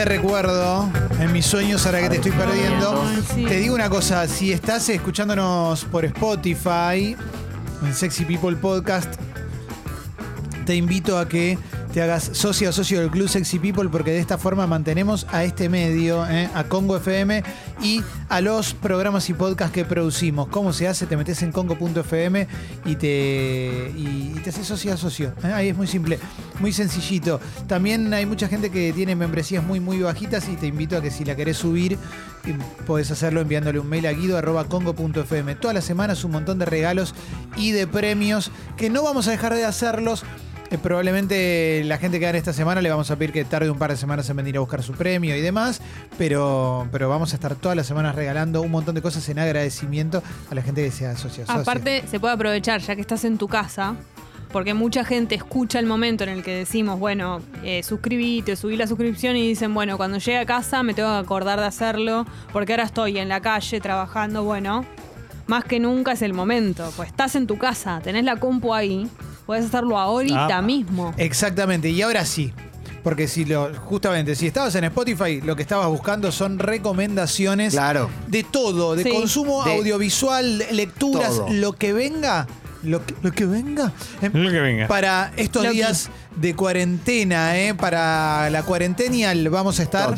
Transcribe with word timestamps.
Te 0.00 0.06
recuerdo 0.06 0.90
en 1.20 1.30
mis 1.30 1.44
sueños 1.44 1.84
ahora 1.84 2.00
que 2.00 2.08
te 2.08 2.16
estoy 2.16 2.32
perdiendo. 2.32 3.04
Sí. 3.34 3.44
Te 3.44 3.58
digo 3.58 3.74
una 3.74 3.90
cosa, 3.90 4.26
si 4.26 4.50
estás 4.50 4.88
escuchándonos 4.88 5.84
por 5.84 6.06
Spotify, 6.06 7.14
en 7.82 7.94
Sexy 7.94 8.24
People 8.24 8.56
Podcast, 8.56 9.14
te 10.64 10.74
invito 10.74 11.18
a 11.18 11.28
que 11.28 11.58
te 11.92 12.02
hagas 12.02 12.30
socio 12.32 12.70
o 12.70 12.72
socio 12.72 13.00
del 13.00 13.10
Club 13.10 13.28
Sexy 13.28 13.58
People 13.58 13.88
porque 13.88 14.12
de 14.12 14.20
esta 14.20 14.38
forma 14.38 14.66
mantenemos 14.66 15.26
a 15.30 15.44
este 15.44 15.68
medio, 15.68 16.26
¿eh? 16.28 16.48
a 16.54 16.64
Congo 16.64 16.96
FM 16.96 17.42
y 17.82 18.02
a 18.28 18.40
los 18.40 18.74
programas 18.74 19.28
y 19.28 19.34
podcasts 19.34 19.72
que 19.72 19.84
producimos. 19.84 20.48
¿Cómo 20.48 20.72
se 20.72 20.86
hace? 20.86 21.06
Te 21.06 21.16
metes 21.16 21.42
en 21.42 21.52
congo.fm 21.52 22.46
y 22.84 22.96
te, 22.96 23.92
y, 23.96 24.34
y 24.36 24.40
te 24.42 24.50
haces 24.50 24.66
socio 24.66 24.92
a 24.92 24.96
socio. 24.96 25.32
¿eh? 25.42 25.52
Ahí 25.52 25.68
es 25.68 25.76
muy 25.76 25.86
simple, 25.86 26.18
muy 26.60 26.72
sencillito. 26.72 27.40
También 27.66 28.12
hay 28.14 28.26
mucha 28.26 28.48
gente 28.48 28.70
que 28.70 28.92
tiene 28.92 29.16
membresías 29.16 29.64
muy, 29.64 29.80
muy 29.80 30.00
bajitas 30.00 30.48
y 30.48 30.56
te 30.56 30.66
invito 30.66 30.96
a 30.96 31.00
que 31.00 31.10
si 31.10 31.24
la 31.24 31.34
querés 31.34 31.56
subir, 31.56 31.98
y 32.44 32.52
podés 32.84 33.10
hacerlo 33.10 33.40
enviándole 33.40 33.78
un 33.78 33.88
mail 33.88 34.06
a 34.06 34.12
guido.congo.fm. 34.12 35.54
Todas 35.56 35.74
las 35.74 35.84
semanas 35.84 36.24
un 36.24 36.32
montón 36.32 36.58
de 36.58 36.64
regalos 36.64 37.14
y 37.56 37.72
de 37.72 37.86
premios 37.86 38.50
que 38.76 38.90
no 38.90 39.02
vamos 39.02 39.28
a 39.28 39.32
dejar 39.32 39.54
de 39.54 39.64
hacerlos. 39.64 40.24
Eh, 40.70 40.78
probablemente 40.78 41.82
la 41.84 41.98
gente 41.98 42.20
que 42.20 42.26
gane 42.26 42.38
esta 42.38 42.52
semana 42.52 42.80
le 42.80 42.88
vamos 42.88 43.10
a 43.10 43.16
pedir 43.16 43.32
que 43.32 43.44
tarde 43.44 43.70
un 43.70 43.78
par 43.78 43.90
de 43.90 43.96
semanas 43.96 44.30
en 44.30 44.36
venir 44.36 44.56
a 44.56 44.60
buscar 44.60 44.82
su 44.84 44.92
premio 44.92 45.36
y 45.36 45.40
demás, 45.40 45.80
pero, 46.16 46.86
pero 46.92 47.08
vamos 47.08 47.32
a 47.32 47.36
estar 47.36 47.56
todas 47.56 47.76
las 47.76 47.88
semanas 47.88 48.14
regalando 48.14 48.62
un 48.62 48.70
montón 48.70 48.94
de 48.94 49.02
cosas 49.02 49.28
en 49.28 49.40
agradecimiento 49.40 50.22
a 50.48 50.54
la 50.54 50.62
gente 50.62 50.84
que 50.84 50.92
sea 50.92 51.16
socia. 51.16 51.44
socia. 51.44 51.62
Aparte, 51.62 52.04
se 52.08 52.20
puede 52.20 52.34
aprovechar, 52.34 52.80
ya 52.80 52.94
que 52.94 53.00
estás 53.00 53.24
en 53.24 53.36
tu 53.36 53.48
casa, 53.48 53.96
porque 54.52 54.72
mucha 54.74 55.04
gente 55.04 55.34
escucha 55.34 55.80
el 55.80 55.86
momento 55.86 56.22
en 56.22 56.30
el 56.30 56.44
que 56.44 56.54
decimos, 56.54 57.00
bueno, 57.00 57.40
eh, 57.64 57.82
suscribite, 57.82 58.54
subí 58.54 58.76
la 58.76 58.86
suscripción 58.86 59.36
y 59.36 59.48
dicen, 59.48 59.74
bueno, 59.74 59.96
cuando 59.96 60.18
llegue 60.18 60.38
a 60.38 60.46
casa 60.46 60.84
me 60.84 60.94
tengo 60.94 61.08
que 61.08 61.24
acordar 61.24 61.58
de 61.58 61.66
hacerlo, 61.66 62.26
porque 62.52 62.74
ahora 62.74 62.84
estoy 62.84 63.18
en 63.18 63.28
la 63.28 63.40
calle 63.40 63.80
trabajando, 63.80 64.44
bueno, 64.44 64.84
más 65.46 65.64
que 65.64 65.80
nunca 65.80 66.12
es 66.12 66.22
el 66.22 66.32
momento, 66.32 66.92
pues 66.96 67.08
estás 67.08 67.34
en 67.34 67.48
tu 67.48 67.58
casa, 67.58 68.00
tenés 68.02 68.24
la 68.24 68.36
compu 68.36 68.72
ahí, 68.72 69.08
puedes 69.50 69.66
hacerlo 69.66 69.98
ahorita 69.98 70.58
Ah. 70.58 70.62
mismo. 70.62 71.12
Exactamente, 71.16 71.88
y 71.90 72.00
ahora 72.02 72.24
sí. 72.24 72.52
Porque 73.02 73.26
si 73.26 73.44
lo, 73.44 73.74
justamente, 73.74 74.36
si 74.36 74.46
estabas 74.46 74.72
en 74.76 74.84
Spotify, 74.84 75.40
lo 75.40 75.56
que 75.56 75.62
estabas 75.62 75.88
buscando 75.88 76.30
son 76.30 76.60
recomendaciones 76.60 77.72
Claro. 77.72 78.08
de 78.28 78.44
todo, 78.44 78.94
de 78.94 79.02
Sí. 79.02 79.10
consumo 79.10 79.64
De 79.64 79.74
audiovisual, 79.76 80.58
lecturas, 80.70 81.30
todo. 81.34 81.48
lo 81.50 81.72
que 81.72 81.92
venga, 81.92 82.46
lo 82.84 83.04
que, 83.04 83.14
lo 83.22 83.32
que 83.32 83.44
venga. 83.46 83.92
em, 84.22 84.30
Lo 84.34 84.50
que 84.52 84.60
venga. 84.60 84.86
Para 84.86 85.32
estos 85.36 85.68
días 85.72 86.10
de 86.36 86.54
cuarentena, 86.54 87.58
¿eh? 87.58 87.74
para 87.74 88.50
la 88.50 88.62
cuarentenial, 88.62 89.48
vamos 89.48 89.80
a 89.80 89.82
estar 89.82 90.14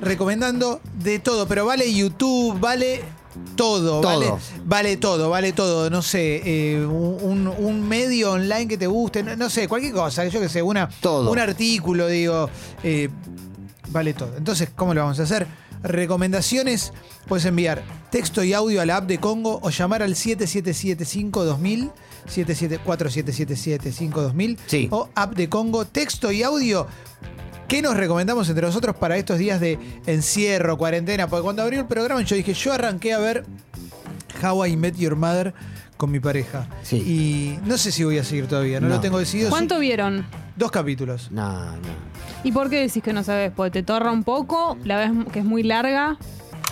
recomendando 0.00 0.80
de 1.02 1.18
todo, 1.18 1.48
pero 1.48 1.66
vale 1.66 1.92
YouTube, 1.92 2.60
vale 2.60 3.02
todo, 3.56 4.00
Todo. 4.00 4.02
vale 4.02 4.32
vale 4.64 4.96
todo, 4.96 5.30
vale 5.30 5.52
todo, 5.52 5.90
no 5.90 6.02
sé, 6.02 6.42
eh, 6.44 6.84
un, 6.86 7.46
un 7.48 7.88
medio 7.88 8.32
online 8.32 8.68
que 8.68 8.78
te 8.78 8.86
guste, 8.86 9.22
no, 9.22 9.34
no 9.36 9.50
sé, 9.50 9.68
cualquier 9.68 9.92
cosa, 9.92 10.26
yo 10.26 10.40
que 10.40 10.48
sé, 10.48 10.62
una, 10.62 10.88
Todo. 11.00 11.30
un 11.30 11.38
artículo, 11.38 12.06
digo, 12.06 12.48
eh, 12.82 13.08
vale 13.90 14.14
todo. 14.14 14.36
Entonces, 14.36 14.70
¿cómo 14.76 14.94
lo 14.94 15.02
vamos 15.02 15.18
a 15.20 15.24
hacer? 15.24 15.46
Recomendaciones, 15.82 16.92
puedes 17.28 17.44
enviar 17.46 17.82
texto 18.10 18.42
y 18.44 18.52
audio 18.52 18.80
a 18.80 18.86
la 18.86 18.96
app 18.98 19.06
de 19.06 19.18
Congo 19.18 19.58
o 19.62 19.70
llamar 19.70 20.02
al 20.02 20.14
7775-2000, 20.14 21.90
774-7775-2000 22.28 24.58
Sí. 24.66 24.88
o 24.90 25.08
app 25.14 25.34
de 25.34 25.48
Congo, 25.48 25.84
texto 25.86 26.30
y 26.32 26.42
audio. 26.42 26.86
¿Qué 27.68 27.82
nos 27.82 27.96
recomendamos 27.96 28.48
entre 28.48 28.66
nosotros 28.66 28.96
para 28.96 29.16
estos 29.18 29.38
días 29.38 29.60
de 29.60 29.78
encierro, 30.06 30.78
cuarentena? 30.78 31.26
Porque 31.28 31.42
cuando 31.42 31.62
abrió 31.62 31.80
el 31.80 31.86
programa 31.86 32.22
yo 32.22 32.34
dije, 32.34 32.54
yo 32.54 32.72
arranqué 32.72 33.12
a 33.12 33.18
ver 33.18 33.44
How 34.42 34.64
I 34.66 34.76
Met 34.76 34.96
Your 34.96 35.16
Mother 35.16 35.52
con 35.98 36.10
mi 36.10 36.18
pareja. 36.18 36.66
Sí. 36.82 36.96
Y 36.96 37.58
no 37.68 37.76
sé 37.76 37.92
si 37.92 38.04
voy 38.04 38.18
a 38.18 38.24
seguir 38.24 38.46
todavía, 38.46 38.80
no, 38.80 38.88
No. 38.88 38.94
lo 38.94 39.00
tengo 39.00 39.18
decidido. 39.18 39.50
¿Cuánto 39.50 39.78
vieron? 39.78 40.24
Dos 40.56 40.70
capítulos. 40.70 41.30
No, 41.30 41.72
no. 41.76 42.08
¿Y 42.42 42.52
por 42.52 42.70
qué 42.70 42.80
decís 42.80 43.02
que 43.02 43.12
no 43.12 43.22
sabes? 43.22 43.52
¿Porque 43.54 43.70
te 43.70 43.82
torra 43.82 44.12
un 44.12 44.24
poco? 44.24 44.78
¿La 44.84 44.96
ves 44.96 45.10
que 45.32 45.40
es 45.40 45.44
muy 45.44 45.62
larga? 45.62 46.16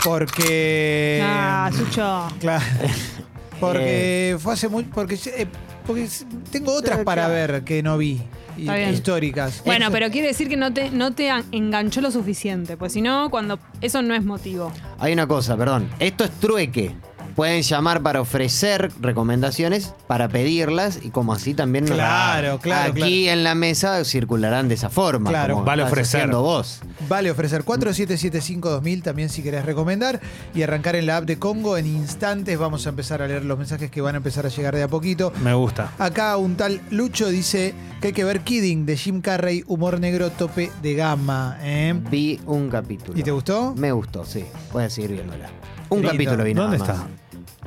Porque... 0.02 1.20
ah, 1.22 1.70
Sucho. 1.76 2.28
Claro. 2.40 2.64
Porque 3.60 4.36
fue 4.38 4.52
hace 4.52 4.68
muy. 4.68 4.84
Porque, 4.84 5.18
eh, 5.26 5.46
porque 5.86 6.08
tengo 6.50 6.72
otras 6.74 7.00
para 7.04 7.26
ver 7.28 7.64
que 7.64 7.82
no 7.82 7.96
vi. 7.98 8.22
Y- 8.56 8.70
históricas. 8.92 9.62
Bueno, 9.64 9.88
pero 9.90 10.10
quiere 10.10 10.28
decir 10.28 10.48
que 10.48 10.56
no 10.56 10.72
te, 10.72 10.90
no 10.90 11.12
te 11.12 11.30
an- 11.30 11.44
enganchó 11.52 12.00
lo 12.00 12.10
suficiente. 12.10 12.76
Pues 12.76 12.92
si 12.92 13.00
no, 13.02 13.30
cuando. 13.30 13.58
Eso 13.80 14.02
no 14.02 14.14
es 14.14 14.24
motivo. 14.24 14.72
Hay 14.98 15.12
una 15.12 15.26
cosa, 15.26 15.56
perdón. 15.56 15.88
Esto 15.98 16.24
es 16.24 16.30
trueque. 16.32 16.94
Pueden 17.36 17.60
llamar 17.60 18.02
para 18.02 18.22
ofrecer 18.22 18.90
recomendaciones, 18.98 19.92
para 20.06 20.26
pedirlas 20.26 21.00
y 21.02 21.10
como 21.10 21.34
así 21.34 21.52
también 21.52 21.84
nos- 21.84 21.94
Claro, 21.94 22.58
claro, 22.58 22.92
Aquí 22.92 23.28
en 23.28 23.44
la 23.44 23.54
mesa 23.54 24.02
circularán 24.06 24.68
de 24.68 24.74
esa 24.74 24.88
forma. 24.88 25.28
Claro. 25.28 25.54
como 25.54 25.66
Vale 25.66 25.82
estás 25.82 25.92
ofrecer. 25.92 26.30
vos. 26.30 26.80
Vale 27.10 27.30
ofrecer 27.30 27.62
4775-2000 27.62 29.02
también 29.02 29.28
si 29.28 29.42
querés 29.42 29.66
recomendar 29.66 30.18
y 30.54 30.62
arrancar 30.62 30.96
en 30.96 31.04
la 31.06 31.18
app 31.18 31.24
de 31.24 31.38
Congo. 31.38 31.76
En 31.76 31.86
instantes 31.86 32.58
vamos 32.58 32.86
a 32.86 32.88
empezar 32.88 33.20
a 33.20 33.26
leer 33.28 33.44
los 33.44 33.58
mensajes 33.58 33.90
que 33.90 34.00
van 34.00 34.14
a 34.14 34.18
empezar 34.18 34.46
a 34.46 34.48
llegar 34.48 34.74
de 34.74 34.82
a 34.84 34.88
poquito. 34.88 35.30
Me 35.42 35.52
gusta. 35.52 35.92
Acá 35.98 36.36
un 36.38 36.56
tal 36.56 36.80
Lucho 36.90 37.28
dice 37.28 37.74
que 38.00 38.08
hay 38.08 38.12
que 38.14 38.24
ver 38.24 38.40
Kidding 38.40 38.86
de 38.86 38.96
Jim 38.96 39.20
Carrey, 39.20 39.62
humor 39.66 40.00
negro, 40.00 40.30
tope 40.30 40.70
de 40.82 40.94
gama. 40.94 41.58
¿eh? 41.60 41.94
Vi 42.10 42.40
un 42.46 42.70
capítulo. 42.70 43.18
¿Y 43.18 43.22
te 43.22 43.30
gustó? 43.30 43.74
Me 43.76 43.92
gustó, 43.92 44.24
sí. 44.24 44.42
Voy 44.72 44.84
a 44.84 44.88
seguir 44.90 45.12
viéndola. 45.12 45.50
Un 45.90 45.98
Lindo. 45.98 46.12
capítulo 46.12 46.42
vi 46.44 46.54
nada 46.54 46.68
¿Dónde 46.70 46.78
más. 46.78 46.88
está? 46.88 47.06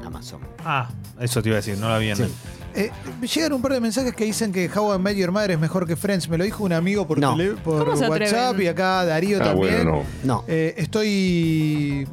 Amazon. 0.10 0.42
Ah, 0.66 0.90
eso 1.20 1.42
te 1.42 1.50
iba 1.50 1.56
a 1.56 1.62
decir, 1.62 1.78
no 1.78 1.88
la 1.90 1.98
vi 1.98 2.10
en 2.10 2.16
Sí. 2.18 2.24
el- 2.24 2.32
Eh, 2.76 2.92
llegan 3.34 3.54
un 3.54 3.62
par 3.64 3.74
de 3.74 3.80
mensajes 3.82 4.14
que 4.16 4.26
dicen 4.26 4.52
que 4.54 4.70
How 4.74 4.96
I 4.96 5.00
Met 5.00 5.18
Your 5.18 5.32
Mother 5.32 5.52
es 5.52 5.60
mejor 5.60 5.88
que 5.88 5.96
Friends. 5.96 6.30
Me 6.30 6.38
lo 6.38 6.44
dijo 6.44 6.64
un 6.64 6.72
amigo 6.72 7.08
por, 7.08 7.18
No. 7.20 7.36
tele- 7.36 7.56
por 7.64 7.84
¿Cómo 7.84 7.98
se 7.98 8.08
WhatsApp 8.08 8.60
y 8.62 8.68
acá 8.68 9.04
Darío 9.06 9.40
Ah, 9.42 9.46
también. 9.46 9.84
bueno, 9.86 10.04
No. 10.24 10.44
Eh, 10.48 10.76
estoy. 10.78 12.08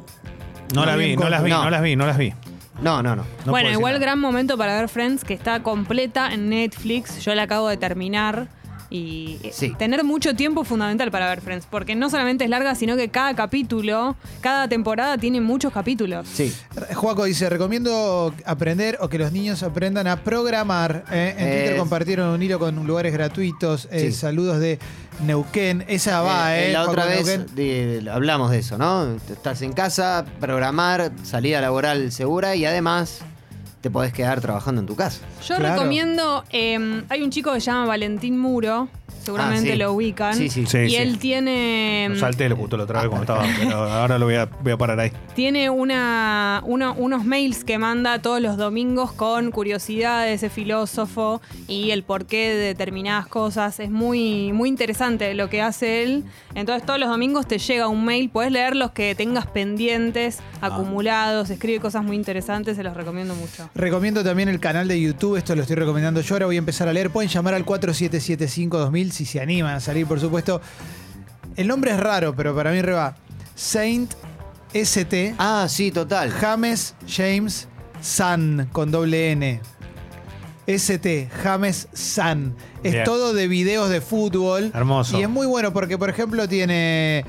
No, 0.73 0.81
No 0.81 0.85
la 0.87 0.95
vi 0.95 1.15
no 1.15 1.29
las 1.29 1.43
vi, 1.43 1.49
no 1.51 1.69
las 1.69 1.81
vi, 1.81 1.95
no 1.95 2.05
las 2.07 2.17
vi. 2.17 2.33
No, 2.81 3.01
no, 3.03 3.15
no. 3.15 3.23
No 3.23 3.25
bueno, 3.25 3.45
puedo 3.45 3.63
decir 3.65 3.73
igual 3.79 3.99
gran 3.99 4.19
momento 4.19 4.57
para 4.57 4.75
ver 4.79 4.89
Friends, 4.89 5.23
que 5.23 5.33
está 5.33 5.61
completa 5.63 6.33
en 6.33 6.49
Netflix. 6.49 7.19
Yo 7.23 7.33
la 7.35 7.43
acabo 7.43 7.69
de 7.69 7.77
terminar. 7.77 8.49
Y 8.89 9.37
eh, 9.43 9.51
Sí. 9.53 9.73
tener 9.77 10.03
mucho 10.03 10.35
tiempo 10.35 10.61
es 10.61 10.67
fundamental 10.67 11.11
para 11.11 11.27
ver 11.29 11.41
Friends. 11.41 11.65
Porque 11.69 11.95
no 11.95 12.09
solamente 12.09 12.43
es 12.45 12.49
larga, 12.49 12.73
sino 12.75 12.95
que 12.95 13.09
cada 13.09 13.35
capítulo, 13.35 14.15
cada 14.41 14.67
temporada 14.69 15.17
tiene 15.17 15.41
muchos 15.41 15.73
capítulos. 15.73 16.27
Sí. 16.31 16.53
Juaco 16.93 17.25
dice: 17.25 17.49
Recomiendo 17.49 18.33
aprender 18.45 18.97
o 19.01 19.09
que 19.09 19.17
los 19.17 19.31
niños 19.31 19.63
aprendan 19.63 20.07
a 20.07 20.23
programar. 20.23 21.03
Eh, 21.11 21.29
en 21.31 21.35
Twitter 21.47 21.73
Es- 21.73 21.79
compartieron 21.79 22.29
un 22.29 22.41
hilo 22.41 22.59
con 22.59 22.87
lugares 22.87 23.11
gratuitos. 23.13 23.87
Eh, 23.91 24.07
Sí. 24.07 24.11
Saludos 24.13 24.59
de 24.59 24.79
Neuquén. 25.25 25.83
Esa 25.87 26.21
va, 26.21 26.57
¿eh? 26.57 26.71
la 26.71 26.79
Juaco 26.85 26.91
otra 26.91 27.05
vez 27.05 27.55
de- 27.55 28.07
hablamos 28.11 28.51
de 28.51 28.59
eso, 28.59 28.77
¿no? 28.77 29.15
Estás 29.29 29.61
en 29.63 29.73
casa, 29.73 30.25
programar, 30.39 31.11
salida 31.23 31.59
laboral 31.61 32.11
segura 32.11 32.55
y 32.55 32.65
además 32.65 33.19
te 33.87 33.91
podés 33.91 34.11
quedar 34.11 34.41
trabajando 34.41 34.81
en 34.81 34.87
tu 34.87 34.95
casa. 34.97 35.21
Yo 35.47 35.55
Claro. 35.55 35.75
recomiendo, 35.75 36.43
eh, 36.51 37.03
hay 37.07 37.21
un 37.21 37.29
chico 37.31 37.53
que 37.53 37.61
se 37.61 37.67
llama 37.67 37.85
Valentín 37.85 38.37
Muro, 38.37 38.89
seguramente 39.23 39.69
Ah, 39.69 39.73
sí. 39.73 39.79
lo 39.79 39.93
ubican. 39.93 40.33
Sí, 40.35 40.49
sí. 40.49 40.65
Sí, 40.65 40.77
y 40.79 40.89
sí. 40.89 40.95
él 40.97 41.19
tiene... 41.19 42.07
Lo 42.09 42.17
salté, 42.19 42.49
lo 42.49 42.55
justo 42.57 42.75
la 42.77 42.83
otra 42.83 42.99
vez 43.01 43.09
como 43.09 43.21
estaba, 43.21 43.45
pero 43.57 43.77
ahora 43.77 44.17
lo 44.19 44.25
voy 44.25 44.35
a, 44.35 44.45
voy 44.45 44.71
a 44.73 44.77
parar 44.77 44.99
ahí. 44.99 45.11
Tiene 45.35 45.69
una, 45.69 46.61
uno- 46.65 46.95
unos 46.97 47.23
mails 47.25 47.63
que 47.63 47.77
manda 47.77 48.19
todos 48.21 48.41
los 48.41 48.57
domingos 48.57 49.11
con 49.13 49.51
curiosidades 49.51 50.27
de 50.41 50.47
ese 50.47 50.49
filósofo 50.53 51.41
y 51.67 51.91
el 51.91 52.03
porqué 52.03 52.49
de 52.49 52.55
determinadas 52.55 53.27
cosas. 53.27 53.79
Es 53.79 53.89
muy, 53.91 54.51
muy 54.53 54.67
interesante 54.69 55.33
lo 55.33 55.49
que 55.49 55.61
hace 55.61 56.03
él. 56.03 56.23
Entonces 56.55 56.85
todos 56.85 56.99
los 56.99 57.09
domingos 57.09 57.47
te 57.47 57.57
llega 57.57 57.87
un 57.87 58.03
mail, 58.05 58.29
puedes 58.29 58.51
leer 58.51 58.75
los 58.75 58.91
que 58.91 59.13
tengas 59.15 59.45
pendientes, 59.47 60.39
acumulados, 60.61 61.49
escribe 61.49 61.79
cosas 61.79 62.03
muy 62.03 62.15
interesantes, 62.15 62.75
se 62.77 62.83
los 62.83 62.95
recomiendo 62.95 63.35
mucho. 63.35 63.69
Recomiendo 63.77 64.23
también 64.23 64.49
el 64.49 64.59
canal 64.59 64.87
de 64.87 64.99
YouTube, 64.99 65.37
esto 65.37 65.55
lo 65.55 65.61
estoy 65.61 65.75
recomendando 65.75 66.19
yo, 66.21 66.33
ahora 66.33 66.47
voy 66.47 66.55
a 66.55 66.59
empezar 66.59 66.87
a 66.87 66.93
leer. 66.93 67.11
Pueden 67.11 67.29
llamar 67.29 67.53
al 67.53 67.63
4775-2000 67.63 69.11
si 69.11 69.23
se 69.23 69.39
animan 69.39 69.75
a 69.75 69.79
salir, 69.79 70.07
por 70.07 70.19
supuesto. 70.19 70.59
El 71.55 71.67
nombre 71.67 71.91
es 71.91 71.99
raro, 71.99 72.35
pero 72.35 72.55
para 72.55 72.71
mí 72.71 72.81
reba. 72.81 73.15
Saint 73.53 74.11
ST 74.73 75.35
Ah, 75.37 75.67
sí, 75.69 75.91
total. 75.91 76.31
James 76.31 76.95
James 77.07 77.67
San 78.01 78.67
con 78.71 78.89
doble 78.89 79.31
N. 79.33 79.61
ST, 80.65 81.29
James 81.43 81.87
San. 81.93 82.55
Es 82.81 82.93
Bien. 82.93 83.03
todo 83.03 83.33
de 83.33 83.47
videos 83.47 83.91
de 83.91 84.01
fútbol. 84.01 84.71
Hermoso. 84.73 85.19
Y 85.19 85.21
es 85.21 85.29
muy 85.29 85.45
bueno 85.45 85.71
porque, 85.71 85.99
por 85.99 86.09
ejemplo, 86.09 86.47
tiene 86.49 87.23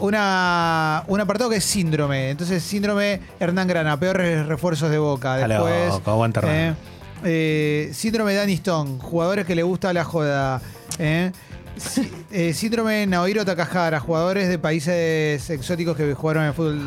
una, 0.00 1.04
un 1.06 1.20
apartado 1.20 1.50
que 1.50 1.56
es 1.56 1.64
síndrome. 1.64 2.30
Entonces, 2.30 2.62
síndrome 2.62 3.20
Hernán 3.38 3.68
Grana, 3.68 3.98
peores 3.98 4.46
refuerzos 4.46 4.90
de 4.90 4.98
boca. 4.98 5.36
Después, 5.36 5.88
loco, 5.92 6.10
aguanta, 6.10 6.40
eh, 6.44 6.74
eh, 7.24 7.90
síndrome 7.92 8.34
Danny 8.34 8.54
Stone, 8.54 8.98
jugadores 9.00 9.46
que 9.46 9.54
le 9.54 9.62
gusta 9.62 9.92
la 9.92 10.04
joda. 10.04 10.60
eh. 10.98 11.32
Sí, 11.76 12.12
eh, 12.30 12.52
síndrome 12.52 13.06
Naohiro 13.06 13.42
Takahara, 13.44 14.00
jugadores 14.00 14.48
de 14.48 14.58
países 14.58 15.48
exóticos 15.48 15.96
que 15.96 16.12
jugaron 16.12 16.44
en 16.44 16.52
fútbol. 16.52 16.80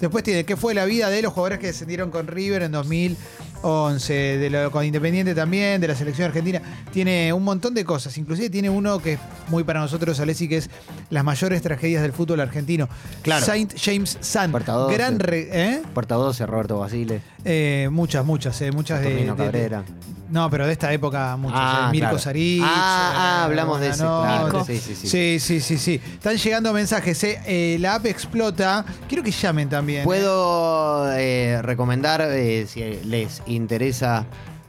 Después 0.00 0.22
tiene, 0.24 0.44
¿qué 0.44 0.56
fue 0.56 0.74
la 0.74 0.84
vida 0.84 1.08
de 1.08 1.22
los 1.22 1.32
jugadores 1.32 1.58
que 1.58 1.68
descendieron 1.68 2.10
con 2.10 2.26
River 2.26 2.62
en 2.62 2.72
2011? 2.72 4.12
De 4.38 4.50
lo, 4.50 4.70
con 4.70 4.84
Independiente 4.84 5.34
también, 5.34 5.80
de 5.80 5.88
la 5.88 5.94
selección 5.94 6.28
argentina. 6.28 6.60
Tiene 6.92 7.32
un 7.32 7.42
montón 7.42 7.74
de 7.74 7.84
cosas. 7.84 8.16
Inclusive 8.18 8.50
tiene 8.50 8.68
uno 8.70 8.98
que 9.00 9.14
es 9.14 9.18
muy 9.48 9.64
para 9.64 9.80
nosotros, 9.80 10.20
Alessi, 10.20 10.48
que 10.48 10.58
es 10.58 10.70
las 11.10 11.24
mayores 11.24 11.62
tragedias 11.62 12.02
del 12.02 12.12
fútbol 12.12 12.40
argentino. 12.40 12.88
Claro. 13.22 13.44
Saint 13.44 13.72
James 13.76 14.18
Sand. 14.20 14.50
Puerta 14.52 14.72
12. 14.72 14.94
Gran 14.94 15.18
re- 15.18 15.48
¿eh? 15.50 15.82
Puerta 15.94 16.14
12, 16.16 16.46
Roberto 16.46 16.78
Basile. 16.78 17.22
Eh, 17.44 17.88
muchas, 17.90 18.24
muchas, 18.24 18.60
eh, 18.60 18.72
muchas 18.72 19.00
de, 19.02 19.32
de-. 19.34 19.82
No, 20.28 20.50
pero 20.50 20.66
de 20.66 20.72
esta 20.72 20.92
época 20.92 21.36
muchas. 21.36 21.58
Ah, 21.60 21.84
eh, 21.88 21.92
Mirko 21.92 22.04
claro. 22.08 22.18
Saric. 22.18 22.62
Ah, 22.64 23.12
ah, 23.14 23.38
eh, 23.40 23.44
hablamos 23.44 23.80
de 23.80 23.88
ese, 23.90 23.98
claro. 24.02 24.64
Sí, 24.64 24.78
sí, 24.78 24.94
sí. 24.96 25.06
Sí, 25.08 25.38
sí, 25.40 25.60
sí, 25.60 25.78
sí. 25.78 26.00
Están 26.14 26.36
llegando 26.36 26.72
mensajes. 26.72 27.22
eh. 27.24 27.40
Eh, 27.46 27.76
la 27.80 27.94
app 27.94 28.06
explota. 28.06 28.84
Quiero 29.08 29.22
que 29.22 29.30
llamen 29.30 29.68
también. 29.68 30.00
eh. 30.02 30.04
Puedo 30.04 31.12
eh, 31.12 31.60
recomendar, 31.62 32.22
eh, 32.22 32.66
si 32.68 32.80
les 33.04 33.42
interesa 33.46 34.26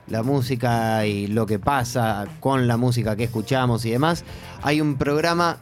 la 0.07 0.23
música 0.23 1.05
y 1.05 1.27
lo 1.27 1.45
que 1.45 1.59
pasa 1.59 2.25
con 2.39 2.67
la 2.67 2.77
música 2.77 3.15
que 3.15 3.25
escuchamos 3.25 3.83
y 3.85 3.91
demás, 3.91 4.23
hay 4.63 4.79
un 4.79 4.95
programa 4.95 5.57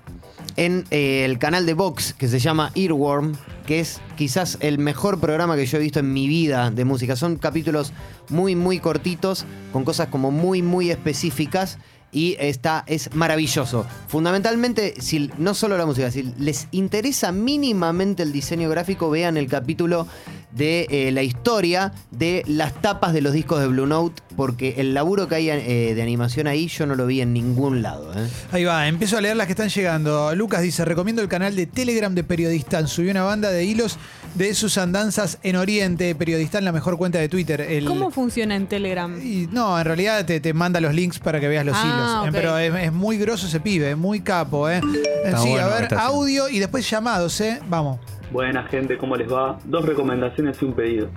en 0.56 0.86
eh, 0.92 1.25
el 1.25 1.38
canal 1.40 1.66
de 1.66 1.74
Vox 1.74 2.13
que 2.13 2.28
se 2.28 2.40
llama 2.40 2.72
Earworm, 2.75 3.34
que 3.66 3.80
es 3.80 4.02
quizás 4.16 4.57
el 4.62 4.78
mejor 4.78 5.19
programa 5.19 5.56
que 5.56 5.66
yo 5.66 5.78
he 5.78 5.81
visto 5.81 6.00
en 6.00 6.13
mi 6.13 6.28
vida 6.28 6.72
de 6.72 6.86
música. 6.86 7.16
Son 7.16 7.38
capítulos 7.38 7.94
muy, 8.30 8.56
muy 8.56 8.80
cortitos, 8.80 9.46
con 9.72 9.84
cosas 9.84 10.07
como 10.07 10.31
muy, 10.31 10.62
muy 10.62 10.92
específicas. 10.92 11.78
Y 12.12 12.38
está, 12.40 12.86
es 12.88 13.13
maravilloso. 13.13 13.86
Fundamentalmente, 14.07 14.94
si 15.00 15.30
no 15.38 15.54
solo 15.54 15.78
la 15.78 15.86
música, 15.86 16.10
si 16.12 16.24
les 16.38 16.69
interesa 16.72 17.34
mínimamente 17.34 18.24
el 18.24 18.31
diseño 18.31 18.69
gráfico, 18.69 19.10
vean 19.10 19.36
el 19.36 19.48
capítulo 19.48 20.08
de 20.56 20.88
eh, 20.90 21.12
la 21.12 21.22
historia 21.22 21.92
de 22.12 22.44
las 22.48 22.74
tapas 22.81 23.13
de 23.13 23.22
los 23.22 23.34
discos 23.34 23.60
de 23.60 23.68
Blue 23.68 23.86
Note, 23.86 24.24
porque 24.38 24.75
el 24.78 24.94
laburo 24.94 25.28
que 25.28 25.36
hay 25.36 25.50
eh, 25.50 25.94
de 25.94 26.02
animación 26.02 26.48
ahí 26.48 26.68
yo 26.68 26.86
no 26.86 26.96
lo 26.96 27.06
vi 27.07 27.19
en 27.22 27.34
ningún 27.34 27.81
lado. 27.81 28.12
¿eh? 28.13 28.28
Ahí 28.52 28.63
va, 28.63 28.88
empiezo 28.88 29.18
a 29.18 29.22
leer 29.22 29.36
las 29.36 29.48
que 29.48 29.54
están 29.54 29.69
llegando. 29.69 30.34
Lucas 30.34 30.62
dice, 30.62 30.86
recomiendo 30.86 31.22
el 31.22 31.28
canal 31.28 31.56
de 31.56 31.66
Telegram 31.66 32.13
de 32.16 32.24
Periodistán. 32.24 32.88
Subió 32.88 33.12
una 33.12 33.24
banda 33.24 33.52
de 33.52 33.66
hilos 33.66 33.98
de 34.36 34.54
sus 34.56 34.78
andanzas 34.78 35.40
en 35.44 35.57
Oriente. 35.57 36.16
Periodistán, 36.16 36.63
la 36.66 36.72
mejor 36.72 36.98
cuenta 36.98 37.19
de 37.19 37.28
Twitter. 37.30 37.60
El- 37.62 37.86
¿Cómo 37.86 38.10
funciona 38.12 38.56
en 38.56 38.68
Telegram? 38.68 39.13
Y 39.22 39.48
no, 39.51 39.78
en 39.78 39.86
realidad 39.86 40.25
te, 40.25 40.40
te 40.40 40.54
manda 40.54 40.80
los 40.80 40.94
links 40.94 41.19
para 41.19 41.40
que 41.42 41.48
veas 41.50 41.66
los 41.66 41.75
Ah, 41.78 42.22
hilos. 42.24 42.34
Pero 42.34 42.58
es, 42.58 42.74
es 42.86 42.94
muy 42.94 43.18
grosso 43.18 43.48
ese 43.48 43.60
pibe, 43.60 43.92
es 43.92 43.98
muy 43.98 44.22
capo, 44.22 44.69
¿eh? 44.69 44.80
Está 45.25 45.38
sí, 45.40 45.50
bueno 45.50 45.66
a 45.66 45.80
ver, 45.80 45.94
audio 45.96 46.48
y 46.50 46.60
después 46.60 46.90
llamados, 46.90 47.40
¿eh? 47.42 47.60
Vamos. 47.68 48.00
Buena 48.31 48.63
gente, 48.63 48.98
¿cómo 48.98 49.16
les 49.16 49.31
va? 49.31 49.60
Dos 49.66 49.86
recomendaciones 49.86 50.62
y 50.62 50.66
un 50.66 50.74
pedido. 50.74 51.10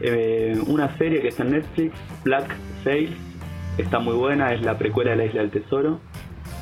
Eh, 0.00 0.58
una 0.66 0.96
serie 0.98 1.20
que 1.20 1.28
está 1.28 1.42
en 1.42 1.52
Netflix, 1.52 1.94
Black 2.24 2.56
Sails, 2.82 3.16
está 3.78 3.98
muy 3.98 4.14
buena, 4.14 4.52
es 4.52 4.62
la 4.62 4.78
precuela 4.78 5.12
de 5.12 5.16
la 5.16 5.24
Isla 5.26 5.40
del 5.42 5.50
Tesoro. 5.50 6.00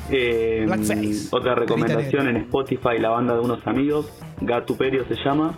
Eh, 0.09 0.67
otra 1.31 1.55
recomendación 1.55 2.27
en 2.27 2.37
Spotify, 2.37 2.99
la 2.99 3.09
banda 3.09 3.35
de 3.35 3.41
unos 3.41 3.65
amigos, 3.65 4.11
Gatuperio 4.41 5.05
se 5.07 5.15
llama. 5.23 5.57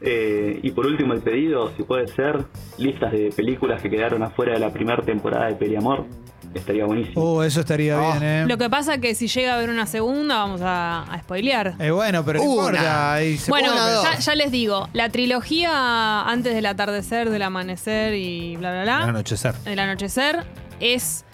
Eh, 0.00 0.58
y 0.62 0.72
por 0.72 0.86
último 0.86 1.14
el 1.14 1.22
pedido, 1.22 1.70
si 1.76 1.84
puede 1.84 2.08
ser, 2.08 2.44
listas 2.76 3.12
de 3.12 3.32
películas 3.34 3.80
que 3.80 3.88
quedaron 3.88 4.22
afuera 4.22 4.52
de 4.52 4.58
la 4.58 4.72
primera 4.72 5.02
temporada 5.02 5.46
de 5.46 5.54
Periamor. 5.54 6.04
Estaría 6.54 6.84
buenísimo. 6.84 7.22
Oh, 7.22 7.42
eso 7.42 7.60
estaría 7.60 7.98
Oh. 8.00 8.12
bien, 8.12 8.22
¿eh? 8.22 8.44
Lo 8.46 8.58
que 8.58 8.68
pasa 8.68 8.98
que 8.98 9.14
si 9.14 9.26
llega 9.28 9.52
a 9.52 9.56
haber 9.56 9.70
una 9.70 9.86
segunda, 9.86 10.36
vamos 10.36 10.60
a, 10.62 11.02
a 11.02 11.18
spoilear. 11.20 11.74
Eh, 11.78 11.90
bueno, 11.90 12.24
pero 12.24 12.40
no 12.40 12.44
Una. 12.44 12.66
importa. 12.68 13.14
ahí 13.14 13.38
se 13.38 13.50
Bueno, 13.50 13.72
ya, 14.02 14.18
ya 14.18 14.34
les 14.34 14.50
digo, 14.50 14.88
la 14.92 15.08
trilogía 15.08 16.22
antes 16.22 16.54
del 16.54 16.66
atardecer, 16.66 17.30
del 17.30 17.42
amanecer 17.42 18.14
y 18.14 18.56
bla, 18.56 18.72
bla, 18.72 18.82
bla, 18.82 19.02
anochecer. 19.04 19.54
el 19.64 19.78
anochecer 19.78 20.44
es 20.82 21.24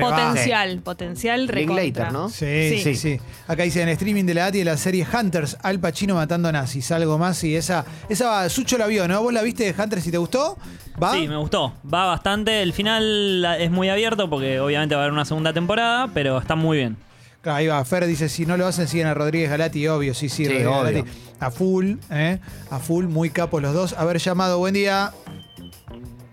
potencial, 0.00 0.80
potencial. 0.80 1.46
Linklater, 1.46 2.12
¿no? 2.12 2.28
Sí, 2.28 2.70
sí, 2.70 2.78
Sí. 2.82 2.94
sí, 2.96 3.20
Acá 3.46 3.62
dice 3.64 3.82
en 3.82 3.88
streaming 3.90 4.24
de 4.24 4.34
la 4.34 4.46
ATI 4.46 4.58
de 4.60 4.64
la 4.64 4.76
serie 4.76 5.06
Hunters, 5.12 5.56
Al 5.62 5.78
Pacino 5.80 6.14
matando 6.14 6.50
nazis, 6.50 6.90
algo 6.92 7.18
más. 7.18 7.42
Y 7.44 7.54
esa, 7.56 7.84
esa 8.08 8.28
va, 8.28 8.48
Sucho 8.48 8.78
la 8.78 8.86
vio, 8.86 9.06
¿no? 9.08 9.22
¿Vos 9.22 9.32
la 9.32 9.42
viste 9.42 9.70
de 9.72 9.82
Hunters 9.82 10.06
y 10.06 10.10
te 10.10 10.18
gustó? 10.18 10.56
¿Va? 11.02 11.12
Sí, 11.12 11.28
me 11.28 11.36
gustó. 11.36 11.74
Va 11.92 12.06
bastante. 12.06 12.62
El 12.62 12.72
final 12.72 13.44
es 13.58 13.70
muy 13.70 13.88
abierto 13.88 14.30
porque 14.30 14.60
obviamente 14.60 14.94
va 14.94 15.02
a 15.02 15.04
haber 15.04 15.12
una 15.12 15.24
segunda 15.24 15.52
temporada, 15.52 16.08
pero 16.14 16.38
está 16.38 16.54
muy 16.56 16.78
bien. 16.78 16.96
Claro, 17.42 17.58
ahí 17.58 17.66
va. 17.66 17.84
Fer 17.84 18.06
dice, 18.06 18.28
si 18.28 18.46
no 18.46 18.56
lo 18.56 18.66
hacen, 18.66 18.88
siguen 18.88 19.06
a 19.06 19.14
Rodríguez 19.14 19.50
Galati, 19.50 19.86
obvio, 19.88 20.14
sí, 20.14 20.28
sí, 20.28 20.44
Sí, 20.44 20.44
Rodríguez 20.44 20.66
obvio. 20.68 20.82
Galati. 20.84 21.10
A 21.38 21.50
full, 21.50 21.92
¿eh? 22.10 22.38
A 22.70 22.78
full, 22.78 23.04
muy 23.06 23.30
capos 23.30 23.60
los 23.62 23.74
dos. 23.74 23.92
Haber 23.92 24.18
llamado, 24.18 24.58
buen 24.58 24.72
día. 24.74 25.12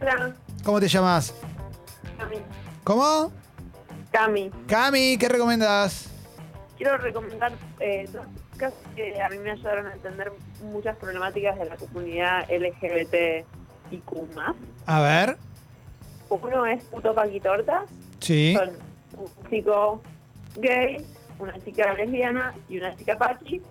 Hola, 0.02 0.34
¿Cómo 0.64 0.80
te 0.80 0.88
llamas? 0.88 1.34
¿Cómo? 2.84 3.32
Cami. 4.12 4.52
Cami, 4.68 5.18
¿qué 5.18 5.28
recomendás? 5.30 6.10
Quiero 6.78 6.98
recomendar 6.98 7.52
eh, 7.80 8.08
dos 8.12 8.26
podcasts 8.52 8.80
que 8.96 9.22
a 9.22 9.30
mí 9.30 9.38
me 9.40 9.52
ayudaron 9.52 9.88
a 9.88 9.94
entender 9.94 10.32
muchas 10.62 10.96
problemáticas 10.98 11.58
de 11.58 11.66
la 11.66 11.78
comunidad 11.78 12.46
LGBT 12.50 13.46
y 13.92 13.98
Q+. 14.00 14.28
A 14.86 15.02
ver. 15.02 15.38
Uno 16.30 16.66
es 16.66 16.84
Puto 16.86 17.14
Paquitorta, 17.14 17.86
Sí. 18.20 18.56
son 18.58 18.70
un 19.18 19.50
chico 19.50 20.02
gay, 20.58 21.06
una 21.40 21.54
chica 21.64 21.94
lesbiana 21.94 22.54
y 22.70 22.78
una 22.80 22.96
chica 22.96 23.18
paqui. 23.18 23.62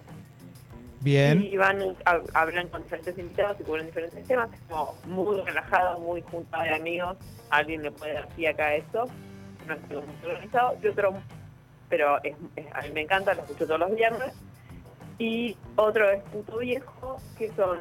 Bien. 1.03 1.43
Y 1.43 1.57
van, 1.57 1.81
a- 2.05 2.21
hablan 2.35 2.69
con 2.69 2.83
diferentes 2.83 3.19
invitados 3.19 3.57
y 3.61 3.65
cubren 3.65 3.87
diferentes 3.87 4.25
temas. 4.27 4.53
Es 4.53 4.61
como 4.69 4.95
muy 5.07 5.41
relajado, 5.41 5.99
muy 6.01 6.23
junto 6.23 6.59
de 6.61 6.71
amigos. 6.75 7.17
Alguien 7.51 7.83
le 7.83 7.91
puede 7.91 8.15
dar 8.15 8.29
pie 8.29 8.49
acá 8.49 8.67
a 8.67 8.75
esto. 8.77 9.05
No 9.67 9.75
es 9.75 9.81
muy 9.89 9.97
organizado. 10.31 10.77
Y 10.83 10.87
otro, 10.89 11.15
pero 11.89 12.23
es, 12.23 12.37
es- 12.57 12.67
a 12.73 12.83
mí 12.83 12.91
me 12.95 13.01
encanta, 13.03 13.35
lo 13.35 13.43
escucho 13.43 13.67
todos 13.67 13.81
los 13.81 13.95
viernes. 13.95 14.33
Y 15.19 15.57
otro 15.77 16.09
es 16.11 16.23
Puto 16.25 16.59
Viejo, 16.59 17.17
que 17.37 17.49
son 17.53 17.79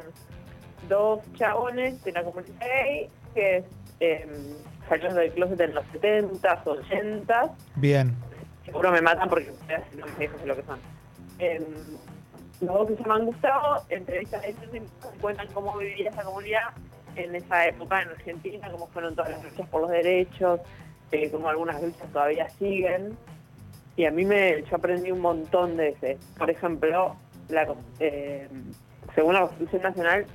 dos 0.88 1.20
chabones 1.34 2.02
de 2.04 2.12
la 2.12 2.22
comunidad 2.24 2.58
gay 2.60 3.08
que 3.34 3.64
eh, 4.00 4.26
salieron 4.88 5.14
del 5.16 5.32
closet 5.32 5.60
en 5.60 5.74
los 5.74 5.84
70s, 5.92 6.64
80s 6.64 7.50
Bien. 7.76 8.14
seguro 8.64 8.90
me 8.92 9.00
matan 9.00 9.28
porque 9.28 9.50
no 9.96 10.06
me 10.18 10.28
de 10.28 10.46
lo 10.46 10.56
que 10.56 10.62
son. 10.64 10.78
Eh, 11.38 11.64
los 12.62 12.74
dos 12.74 12.88
que 12.88 12.96
se 12.96 13.02
llaman 13.02 13.26
Gustavo, 13.26 13.82
entrevistas 13.88 14.42
de 14.42 14.48
ellos 14.50 14.68
y 14.72 15.20
cuentan 15.20 15.48
cómo 15.52 15.76
vivía 15.76 16.10
esa 16.10 16.22
comunidad 16.22 16.62
en 17.16 17.34
esa 17.34 17.66
época 17.66 18.02
en 18.02 18.08
Argentina, 18.10 18.70
cómo 18.70 18.86
fueron 18.88 19.14
todas 19.14 19.32
las 19.32 19.44
luchas 19.44 19.68
por 19.68 19.82
los 19.82 19.90
derechos, 19.90 20.60
eh, 21.10 21.28
cómo 21.30 21.48
algunas 21.48 21.82
luchas 21.82 22.10
todavía 22.12 22.48
siguen. 22.50 23.16
Y 23.96 24.06
a 24.06 24.10
mí 24.10 24.24
me, 24.24 24.62
yo 24.62 24.76
aprendí 24.76 25.10
un 25.10 25.20
montón 25.20 25.76
de 25.76 25.90
ese. 25.90 26.18
Por 26.38 26.50
ejemplo, 26.50 27.16
la, 27.48 27.74
eh, 27.98 28.48
según 29.14 29.34
la 29.34 29.40
Constitución 29.40 29.82
Nacional, 29.82 30.26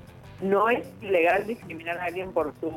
no 0.42 0.70
es 0.70 0.88
ilegal 1.02 1.48
discriminar 1.48 1.98
a 1.98 2.06
alguien 2.06 2.32
por 2.32 2.54
su 2.60 2.72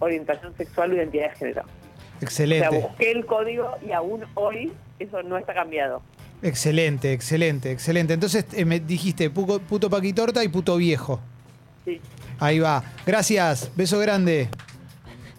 orientación 0.00 0.54
sexual 0.56 0.92
o 0.92 0.94
identidad 0.96 1.30
de 1.30 1.36
género. 1.36 1.62
O 1.62 1.64
sea, 1.64 2.20
Excelente. 2.20 2.80
busqué 2.80 3.12
el 3.12 3.24
código 3.24 3.76
y 3.86 3.92
aún 3.92 4.24
hoy 4.34 4.72
eso 4.98 5.22
no 5.22 5.38
está 5.38 5.54
cambiado. 5.54 6.02
Excelente, 6.46 7.12
excelente, 7.12 7.70
excelente. 7.72 8.14
Entonces 8.14 8.46
eh, 8.52 8.64
me 8.64 8.80
dijiste 8.80 9.28
puto, 9.30 9.58
puto 9.60 9.90
paquitorta 9.90 10.44
y 10.44 10.48
puto 10.48 10.76
viejo. 10.76 11.20
Sí. 11.84 12.00
Ahí 12.38 12.58
va. 12.58 12.82
Gracias. 13.04 13.70
Beso 13.76 13.98
grande. 13.98 14.48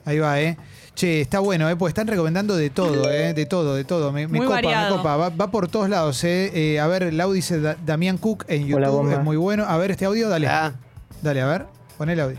Ahí 0.06 0.20
va, 0.20 0.40
¿eh? 0.42 0.58
Che, 0.96 1.22
está 1.22 1.40
bueno, 1.40 1.70
¿eh? 1.70 1.76
Pues 1.76 1.92
están 1.92 2.08
recomendando 2.08 2.56
de 2.56 2.70
todo, 2.72 3.12
¿eh? 3.12 3.34
De 3.34 3.46
todo, 3.46 3.76
de 3.76 3.84
todo. 3.84 4.12
Me, 4.12 4.28
me 4.28 4.40
Muy 4.40 4.48
copa, 4.48 4.56
variado. 4.56 4.90
me 4.92 4.98
copa. 4.98 5.16
Va, 5.16 5.30
va 5.30 5.52
por 5.52 5.68
todos 5.68 5.90
lados, 5.90 6.24
¿eh? 6.24 6.52
Eh, 6.56 6.80
A 6.80 6.88
ver, 6.88 7.14
Lau 7.14 7.32
dice 7.34 7.60
Da- 7.62 7.78
Damián 7.86 8.18
Cook 8.18 8.46
en 8.48 8.62
YouTube. 8.64 8.78
Hola, 8.78 8.90
bomba. 8.90 9.14
es 9.14 9.24
muy 9.24 9.38
bueno. 9.38 9.64
A 9.68 9.78
ver, 9.78 9.92
este 9.92 10.06
audio, 10.06 10.28
dale. 10.30 10.48
Ah, 10.48 10.74
Dale, 11.22 11.42
a 11.42 11.48
ver. 11.48 11.66
Pon 11.98 12.10
el 12.10 12.20
audio. 12.20 12.38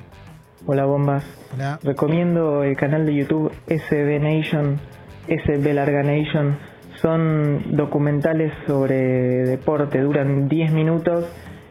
Hola 0.67 0.85
bombas, 0.85 1.25
Hola. 1.55 1.79
recomiendo 1.85 2.63
el 2.65 2.77
canal 2.77 3.07
de 3.07 3.15
YouTube 3.15 3.53
SB 3.69 4.19
Nation, 4.21 4.81
SB 5.29 5.73
Larga 5.73 6.03
Nation. 6.03 6.59
Son 7.01 7.77
documentales 7.77 8.53
sobre 8.67 9.45
deporte, 9.45 10.01
duran 10.01 10.49
10 10.49 10.73
minutos 10.73 11.27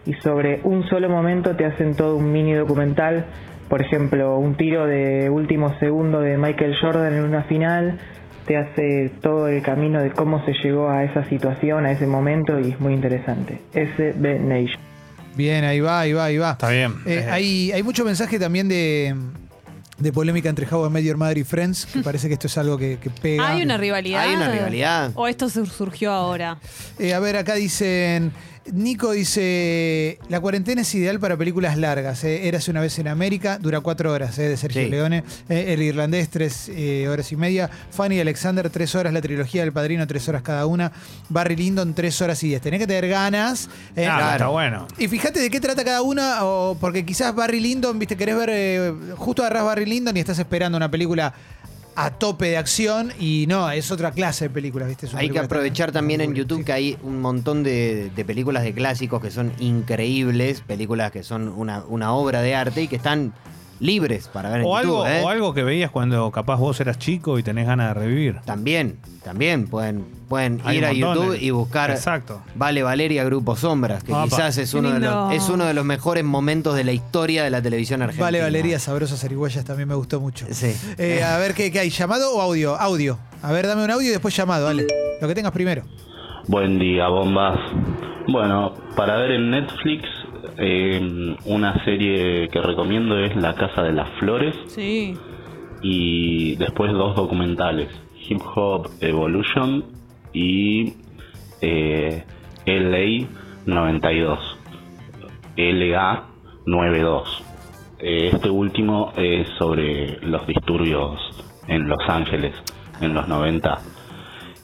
y 0.06 0.14
sobre 0.14 0.62
un 0.64 0.88
solo 0.88 1.10
momento 1.10 1.56
te 1.56 1.66
hacen 1.66 1.96
todo 1.96 2.16
un 2.16 2.32
mini 2.32 2.54
documental. 2.54 3.26
Por 3.68 3.82
ejemplo, 3.82 4.38
un 4.38 4.56
tiro 4.56 4.86
de 4.86 5.30
último 5.30 5.78
segundo 5.80 6.22
de 6.22 6.38
Michael 6.38 6.76
Jordan 6.80 7.14
en 7.14 7.24
una 7.24 7.44
final 7.44 8.00
te 8.46 8.56
hace 8.56 9.12
todo 9.22 9.50
el 9.50 9.62
camino 9.62 10.02
de 10.02 10.12
cómo 10.12 10.44
se 10.46 10.54
llegó 10.64 10.90
a 10.90 11.04
esa 11.04 11.26
situación, 11.26 11.86
a 11.86 11.92
ese 11.92 12.08
momento 12.08 12.58
y 12.60 12.72
es 12.72 12.80
muy 12.80 12.94
interesante. 12.94 13.60
SB 13.74 14.40
Nation. 14.40 14.82
Bien, 15.36 15.66
ahí 15.66 15.82
va, 15.82 16.00
ahí 16.00 16.14
va, 16.14 16.26
ahí 16.26 16.38
va. 16.38 16.52
Está 16.52 16.70
bien. 16.70 16.94
Eh, 17.06 17.28
hay, 17.30 17.72
hay 17.74 17.84
mucho 17.84 18.06
mensaje 18.06 18.40
también 18.40 18.70
de, 18.70 19.14
de 19.98 20.12
polémica 20.14 20.48
entre 20.50 20.68
How 20.70 20.88
I 20.88 20.90
Met 20.90 21.04
Your 21.04 21.18
Mother 21.18 21.38
y 21.40 21.44
Friends, 21.44 21.86
que 21.86 22.00
parece 22.04 22.28
que 22.28 22.34
esto 22.36 22.48
es 22.48 22.58
algo 22.58 22.78
que, 22.78 22.98
que 23.02 23.10
pega. 23.10 23.48
¿Hay 23.50 23.62
una 23.64 23.78
rivalidad? 23.78 24.22
Hay 24.22 24.36
una 24.36 24.50
rivalidad. 24.52 25.12
¿O 25.16 25.28
esto 25.28 25.50
sur- 25.50 25.70
surgió 25.70 26.12
ahora? 26.12 26.60
Eh, 27.00 27.14
a 27.14 27.20
ver, 27.20 27.38
acá 27.38 27.56
dicen. 27.56 28.32
Nico 28.74 29.12
dice: 29.12 30.20
La 30.30 30.40
cuarentena 30.40 30.82
es 30.82 30.94
ideal 30.96 31.20
para 31.20 31.38
películas 31.38 31.78
largas. 31.78 32.24
Eh. 32.24 32.48
Érase 32.48 32.72
una 32.72 32.82
vez 32.82 32.98
en 33.00 33.08
América, 33.08 33.58
dura 33.60 33.80
cuatro 33.82 34.12
horas, 34.12 34.38
eh, 34.40 34.50
de 34.50 34.58
Sergio 34.58 34.84
Sí. 34.84 34.90
Leone. 34.90 35.24
Eh, 35.50 35.74
el 35.74 35.82
irlandés, 35.82 36.30
tres 36.30 36.70
eh, 36.70 37.08
horas 37.10 37.32
y 37.32 37.36
media. 37.36 37.70
Fanny 37.92 38.20
Alexander, 38.20 38.70
tres 38.70 38.94
horas. 38.96 39.14
La 39.14 39.22
trilogía 39.22 39.62
del 39.64 39.72
padrino, 39.74 40.06
tres 40.08 40.28
horas 40.30 40.42
cada 40.42 40.66
una. 40.66 40.92
Barry 41.30 41.56
Lyndon, 41.56 41.94
tres 41.94 42.22
horas 42.22 42.42
y 42.44 42.50
diez. 42.50 42.62
Tenés 42.62 42.80
que 42.80 42.88
tener 42.88 43.08
ganas. 43.08 43.70
eh. 43.96 44.06
Ah, 44.08 44.18
Claro. 44.18 44.32
está 44.34 44.48
bueno. 44.48 44.88
Y 44.98 45.08
fíjate 45.08 45.40
de 45.40 45.50
qué 45.50 45.60
trata 45.60 45.84
cada 45.84 46.02
una, 46.02 46.44
o 46.46 46.78
porque 46.80 47.06
quizás 47.06 47.34
Barry 47.36 47.60
Lyndon, 47.60 47.98
viste, 48.00 48.16
querés 48.18 48.36
ver, 48.38 48.94
justo 49.16 49.42
agarrás 49.44 49.64
Barry 49.66 49.86
Lyndon 49.86 50.16
y 50.18 50.20
estás 50.20 50.40
esperando 50.40 50.78
una 50.78 50.90
película 50.92 51.34
a 51.98 52.12
tope 52.12 52.46
de 52.46 52.58
acción 52.58 53.12
y 53.20 53.46
no, 53.48 53.72
es 53.72 53.90
otra 53.90 54.12
clase 54.12 54.46
de 54.46 54.50
películas, 54.52 54.88
viste. 54.88 55.08
Hay 55.16 55.32
que 55.32 55.40
aprovechar 55.40 55.92
también 55.92 56.22
en 56.22 56.36
YouTube 56.36 56.64
que 56.64 56.72
hay 56.72 56.98
un 57.02 57.20
montón 57.20 57.64
de, 57.64 58.12
de 58.16 58.24
películas 58.24 58.64
de 58.64 58.72
clásicos 58.72 59.20
que 59.20 59.32
son 59.32 59.52
increíbles, 59.58 60.62
películas 60.62 61.12
que 61.12 61.24
son 61.24 61.48
una, 61.48 61.84
una 61.88 62.14
obra 62.14 62.44
de 62.44 62.54
arte 62.54 62.84
y 62.84 62.88
que 62.88 62.98
están 62.98 63.34
libres 63.80 64.28
para 64.28 64.50
ver 64.50 64.62
en 64.62 64.66
O 64.68 64.76
YouTube. 64.82 65.06
algo, 65.06 65.08
¿eh? 65.08 65.22
o 65.24 65.30
algo 65.30 65.54
que 65.54 65.64
veías 65.64 65.92
cuando 65.92 66.32
capaz 66.32 66.56
vos 66.58 66.80
eras 66.80 66.98
chico 66.98 67.38
y 67.40 67.44
tenés 67.44 67.68
ganas 67.68 67.90
de 67.94 68.00
revivir. 68.02 68.38
También, 68.46 68.98
también 69.24 69.68
pueden, 69.68 70.06
pueden 70.28 70.60
Hay 70.66 70.78
ir 70.78 70.86
a 70.86 70.90
montón 70.94 71.14
YouTube 71.16 71.38
de- 71.40 71.46
y 71.46 71.50
buscar 71.52 71.92
Exacto. 71.92 72.42
Vale 72.56 72.82
Valeria 72.84 73.24
Grupo 73.24 73.56
Sombras, 73.56 74.04
que 74.04 74.14
quizás 74.24 74.58
es 74.58 74.74
uno, 74.74 74.92
de 74.92 75.00
los, 75.00 75.34
es 75.34 75.48
uno 75.50 75.66
de 75.66 75.74
los 75.74 75.86
mejores 75.86 76.24
momentos 76.24 76.76
de 76.76 76.84
la 76.84 76.92
historia 76.92 77.44
de 77.44 77.50
la 77.50 77.62
televisión 77.62 78.02
argentina. 78.02 78.26
Vale, 78.26 78.42
Valeria, 78.42 78.80
Sabrosas 78.80 79.24
Arigüeyas 79.24 79.64
también 79.66 79.88
me 79.90 79.96
gustó 79.96 80.20
mucho. 80.20 80.46
Sí. 80.50 80.74
Eh, 80.98 81.24
a 81.24 81.38
ver, 81.38 81.54
¿qué, 81.54 81.72
qué 81.72 81.80
hay? 81.80 81.90
¿Llamado 81.90 82.34
o 82.36 82.42
audio? 82.42 82.76
Audio. 82.76 83.18
A 83.44 83.52
ver, 83.52 83.68
dame 83.68 83.84
un 83.84 83.92
audio 83.92 84.08
y 84.08 84.12
después 84.12 84.36
llamado, 84.36 84.66
dale. 84.66 84.88
Lo 85.22 85.28
que 85.28 85.36
tengas 85.36 85.52
primero. 85.52 85.84
Buen 86.48 86.80
día, 86.80 87.08
bombas. 87.10 87.60
Bueno, 88.30 88.74
para 88.96 89.18
ver 89.18 89.32
en 89.32 89.52
Netflix, 89.52 90.04
eh, 90.58 91.36
una 91.46 91.84
serie 91.86 92.48
que 92.50 92.62
recomiendo 92.62 93.18
es 93.20 93.36
La 93.36 93.54
Casa 93.56 93.84
de 93.84 93.94
las 93.94 94.10
Flores 94.20 94.56
Sí. 94.68 95.16
y 95.82 96.56
después 96.56 96.92
dos 96.94 97.16
documentales, 97.16 97.90
Hip 98.28 98.42
Hop 98.56 98.90
Evolution 99.02 99.86
y 100.34 100.94
eh, 101.62 102.24
LA 102.66 103.28
92, 103.66 104.40
LA 105.56 106.24
92. 106.66 107.44
Eh, 108.00 108.30
Este 108.34 108.50
último 108.50 109.12
es 109.16 109.48
sobre 109.58 110.20
los 110.22 110.46
disturbios 110.46 111.20
en 111.68 111.88
Los 111.88 112.00
Ángeles 112.08 112.54
en 113.02 113.14
los 113.14 113.28
90 113.28 113.80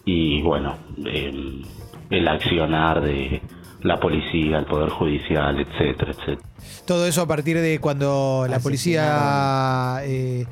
y 0.05 0.41
bueno, 0.41 0.75
eh, 1.05 1.61
el 2.09 2.27
accionar 2.27 3.01
de 3.01 3.41
la 3.83 3.99
policía, 3.99 4.59
el 4.59 4.65
poder 4.65 4.89
judicial, 4.89 5.59
etcétera, 5.59 6.11
etcétera. 6.11 6.49
Todo 6.85 7.05
eso 7.05 7.21
a 7.21 7.27
partir 7.27 7.59
de 7.59 7.79
cuando 7.79 8.45
la 8.49 8.59
policía 8.59 9.99
eh, 10.03 10.45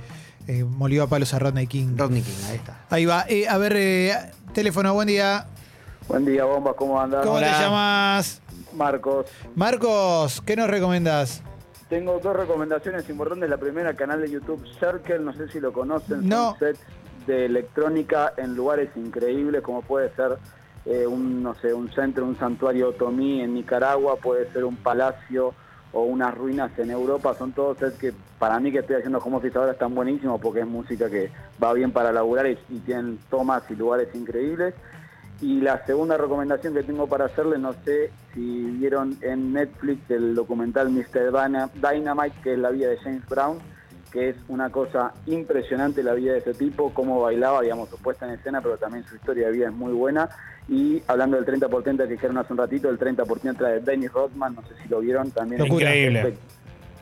eh, 0.48 0.64
molió 0.64 1.04
a 1.04 1.08
palos 1.08 1.34
a 1.34 1.40
Rodney 1.40 1.68
King. 1.68 1.96
Rodney 1.98 2.22
King, 2.22 2.50
ahí 2.50 2.56
está. 2.58 2.86
Ahí 2.90 3.06
va. 3.06 3.26
Eh, 3.28 3.48
a 3.48 3.58
ver, 3.58 3.74
eh, 3.76 4.14
teléfono, 4.54 4.94
buen 4.94 5.08
día. 5.08 5.48
Buen 6.08 6.26
día, 6.26 6.44
bombas, 6.44 6.76
¿cómo 6.76 7.00
andan? 7.00 7.24
¿Cómo 7.24 7.40
te 7.40 7.46
Hola. 7.46 7.60
llamas? 7.60 8.42
Marcos. 8.76 9.28
Marcos, 9.56 10.42
¿qué 10.46 10.56
nos 10.56 10.70
recomiendas? 10.70 11.42
Tengo 11.90 12.20
dos 12.20 12.36
recomendaciones 12.36 13.10
importantes. 13.10 13.50
La 13.50 13.58
primera, 13.58 13.94
canal 13.96 14.22
de 14.22 14.32
YouTube 14.32 14.66
Circle, 14.80 15.20
no 15.20 15.34
sé 15.34 15.48
si 15.50 15.60
lo 15.60 15.72
conocen. 15.72 16.28
No. 16.28 16.52
Son 16.52 16.60
sets 16.60 16.80
de 17.28 17.46
electrónica 17.46 18.34
en 18.38 18.56
lugares 18.56 18.90
increíbles, 18.96 19.62
como 19.62 19.82
puede 19.82 20.14
ser 20.16 20.38
eh, 20.86 21.06
un, 21.08 21.44
no 21.44 21.54
sé, 21.56 21.74
un 21.74 21.90
centro, 21.92 22.26
un 22.26 22.38
santuario 22.38 22.90
otomí 22.90 23.42
en 23.42 23.54
Nicaragua, 23.54 24.16
puede 24.18 24.52
ser 24.52 24.64
un 24.66 24.76
palacio 24.78 25.54
o 25.94 26.04
unas 26.04 26.34
ruinas 26.36 26.72
en 26.80 26.90
Europa. 26.92 27.36
Son 27.38 27.52
todos 27.52 27.78
sets 27.78 27.98
que 27.98 28.14
para 28.40 28.60
mí 28.60 28.72
que 28.72 28.80
estoy 28.80 28.96
haciendo 28.96 29.20
como 29.20 29.38
office 29.38 29.58
ahora 29.58 29.74
están 29.74 29.94
buenísimos 29.94 30.40
porque 30.42 30.62
es 30.62 30.68
música 30.68 31.10
que 31.10 31.30
va 31.62 31.74
bien 31.74 31.92
para 31.92 32.12
laburar 32.12 32.48
y, 32.48 32.58
y 32.70 32.80
tienen 32.80 33.20
tomas 33.30 33.64
y 33.70 33.76
lugares 33.76 34.08
increíbles. 34.16 34.74
Y 35.42 35.60
la 35.60 35.84
segunda 35.86 36.18
recomendación 36.18 36.74
que 36.76 36.84
tengo 36.84 37.08
para 37.08 37.26
hacerles, 37.26 37.60
no 37.60 37.74
sé 37.84 38.12
si 38.34 38.62
vieron 38.72 39.18
en 39.22 39.54
Netflix 39.54 40.10
el 40.12 40.36
documental 40.36 40.90
Mr. 40.92 41.32
Dyna- 41.32 41.70
Dynamite, 41.74 42.36
que 42.44 42.54
es 42.54 42.60
la 42.60 42.70
vida 42.70 42.90
de 42.90 42.98
James 42.98 43.28
Brown, 43.28 43.58
que 44.12 44.30
es 44.30 44.36
una 44.50 44.70
cosa 44.70 45.13
impresionante 45.25 46.03
la 46.03 46.13
vida 46.13 46.34
de 46.34 46.39
ese 46.39 46.53
tipo, 46.53 46.94
cómo 46.94 47.22
bailaba, 47.22 47.62
digamos, 47.62 47.89
su 47.89 47.98
puesta 47.98 48.25
en 48.25 48.34
escena, 48.34 48.62
pero 48.62 48.77
también 48.77 49.06
su 49.06 49.15
historia 49.15 49.48
de 49.48 49.53
vida 49.53 49.68
es 49.68 49.74
muy 49.74 49.94
buena. 49.94 50.30
Y 50.68 51.01
hablando 51.08 51.41
del 51.41 51.46
30% 51.46 51.98
que 51.98 52.08
dijeron 52.08 52.38
hace 52.38 52.53
un 52.53 52.60
ratito, 52.60 52.89
el 52.89 53.00
30% 53.00 53.60
era 53.60 53.70
de 53.70 53.80
Dennis 53.80 54.12
Rodman, 54.12 54.56
no 54.56 54.62
sé 54.63 54.75
si 54.82 54.89
lo 54.89 55.00
vieron 55.00 55.32
también. 55.32 55.65
Increíble. 55.65 56.36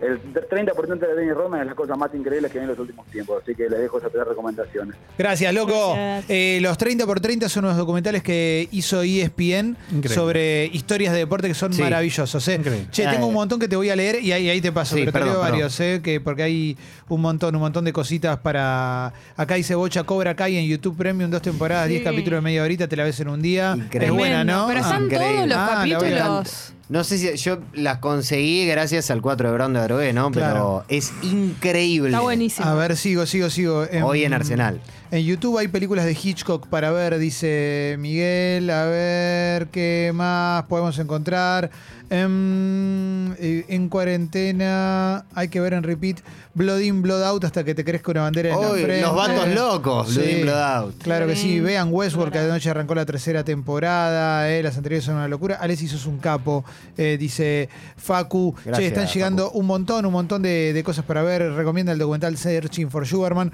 El 0.01 0.21
30% 0.33 0.97
de 0.99 1.13
Dennis 1.15 1.33
Rodman 1.35 1.61
es 1.61 1.67
la 1.67 1.75
cosa 1.75 1.95
más 1.95 2.09
increíble 2.13 2.49
que 2.49 2.57
vi 2.57 2.63
en 2.63 2.69
los 2.69 2.79
últimos 2.79 3.05
tiempos, 3.07 3.41
así 3.43 3.53
que 3.53 3.69
les 3.69 3.79
dejo 3.81 3.97
esas 3.97 4.11
tres 4.11 4.25
recomendaciones. 4.25 4.95
Gracias, 5.17 5.53
loco. 5.53 5.93
Gracias. 5.93 6.25
Eh, 6.29 6.59
los 6.61 6.77
30 6.77 7.05
por 7.05 7.19
30 7.19 7.49
son 7.49 7.65
unos 7.65 7.75
documentales 7.75 8.23
que 8.23 8.69
hizo 8.71 9.01
ESPN 9.03 9.75
Increíble. 9.91 10.09
sobre 10.09 10.65
historias 10.67 11.11
de 11.11 11.19
deporte 11.19 11.49
que 11.49 11.53
son 11.53 11.73
Sí. 11.73 11.81
maravillosos. 11.81 12.47
¿eh? 12.47 12.61
Che, 12.91 13.07
tengo 13.07 13.27
un 13.27 13.33
montón 13.33 13.59
que 13.59 13.67
te 13.67 13.75
voy 13.75 13.89
a 13.89 13.95
leer 13.97 14.23
y 14.23 14.31
ahí, 14.31 14.49
ahí 14.49 14.61
te 14.61 14.71
paso, 14.71 14.95
Sí, 14.95 15.01
pero 15.01 15.11
te 15.11 15.19
perdón, 15.19 15.27
leo 15.33 15.41
perdón. 15.41 15.51
varios, 15.51 15.79
¿eh? 15.81 15.99
que, 16.01 16.21
porque 16.21 16.43
hay 16.43 16.77
un 17.09 17.19
montón, 17.21 17.53
un 17.55 17.61
montón 17.61 17.83
de 17.83 17.91
cositas 17.91 18.37
para. 18.37 19.11
Acá 19.35 19.55
dice 19.55 19.75
Bocha 19.75 20.03
Cobra 20.03 20.33
Kai 20.35 20.55
en 20.57 20.65
YouTube 20.67 20.95
Premium, 20.95 21.29
dos 21.29 21.41
temporadas, 21.41 21.87
Sí. 21.87 21.93
10 21.95 22.03
capítulos 22.05 22.37
de 22.37 22.41
media 22.41 22.63
horita, 22.63 22.87
te 22.87 22.95
la 22.95 23.03
ves 23.03 23.19
en 23.19 23.27
un 23.27 23.41
día. 23.41 23.73
Increíble. 23.75 24.05
Es 24.07 24.11
buena. 24.13 24.43
¿no? 24.45 24.67
Pero 24.67 24.79
Ah. 24.79 24.83
están 24.83 25.03
increíble. 25.05 25.35
todos 25.35 25.47
los 25.49 25.57
Ah, 25.57 25.75
capítulos. 25.75 26.73
No 26.89 27.03
sé 27.03 27.19
si 27.19 27.38
yo 27.38 27.60
las 27.74 28.00
conseguí 28.00 28.65
gracias 28.65 29.12
al 29.12 29.22
4 29.22 29.48
de 29.48 29.53
Brown 29.53 29.74
de 29.74 29.79
Adrogué, 29.79 30.12
¿no? 30.12 30.31
Pero 30.31 30.84
es 30.88 31.13
increíble. 31.22 32.10
Está 32.10 32.22
buenísimo. 32.22 32.67
A 32.67 32.74
ver, 32.74 32.98
sigo, 32.98 33.27
sigo, 33.27 33.51
sigo. 33.51 33.86
Em, 33.86 34.03
Hoy 34.03 34.24
en 34.24 34.34
Arsenal. 34.34 34.81
En 35.11 35.23
YouTube 35.23 35.57
hay 35.57 35.67
películas 35.67 36.05
de 36.05 36.11
Hitchcock 36.11 36.67
para 36.67 36.91
ver, 36.91 37.17
dice 37.17 37.95
Miguel. 37.97 38.69
A 38.69 38.85
ver 38.85 39.67
qué 39.69 40.11
más 40.13 40.63
podemos 40.65 40.99
encontrar. 40.99 41.71
Em, 42.11 43.33
eh, 43.33 43.65
en 43.69 43.89
cuarentena 43.89 45.25
hay 45.33 45.47
que 45.47 45.59
ver 45.61 45.73
en 45.73 45.81
repeat 45.83 46.17
Blood 46.53 46.79
In, 46.81 47.01
Blood 47.01 47.23
Out 47.23 47.43
hasta 47.45 47.63
que 47.63 47.73
te 47.73 47.83
crezca 47.83 48.11
una 48.11 48.21
bandera 48.21 48.49
en 48.53 48.61
la 48.61 48.69
frente. 48.69 49.01
los 49.01 49.15
vatos 49.15 49.47
locos, 49.49 50.15
Blood 50.15 50.27
In, 50.27 50.41
Blood 50.43 50.61
Out. 50.61 50.95
Claro 51.01 51.25
que 51.25 51.35
sí. 51.35 51.59
Vean 51.59 51.89
Westworld, 51.91 52.31
que 52.31 52.39
anoche 52.39 52.69
arrancó 52.69 52.93
la 52.93 53.05
tercera 53.07 53.43
temporada. 53.43 54.47
eh, 54.51 54.61
las 54.61 54.77
anteriores 54.77 55.05
son 55.05 55.15
una 55.15 55.27
locura. 55.27 55.55
Alessi 55.55 55.87
sos 55.87 56.05
un 56.05 56.19
capo, 56.19 56.63
eh, 56.97 57.17
dice 57.19 57.67
Facu. 57.97 58.53
che, 58.75 58.85
están 58.87 59.07
llegando 59.07 59.47
Facu. 59.47 59.59
un 59.59 59.65
montón, 59.65 60.05
un 60.05 60.13
montón 60.13 60.43
de, 60.43 60.71
de 60.71 60.83
cosas 60.83 61.03
para 61.03 61.23
ver. 61.23 61.51
Recomienda 61.53 61.91
el 61.93 61.97
documental 61.97 62.37
Searching 62.37 62.91
for 62.91 63.07
Sugarman. 63.07 63.51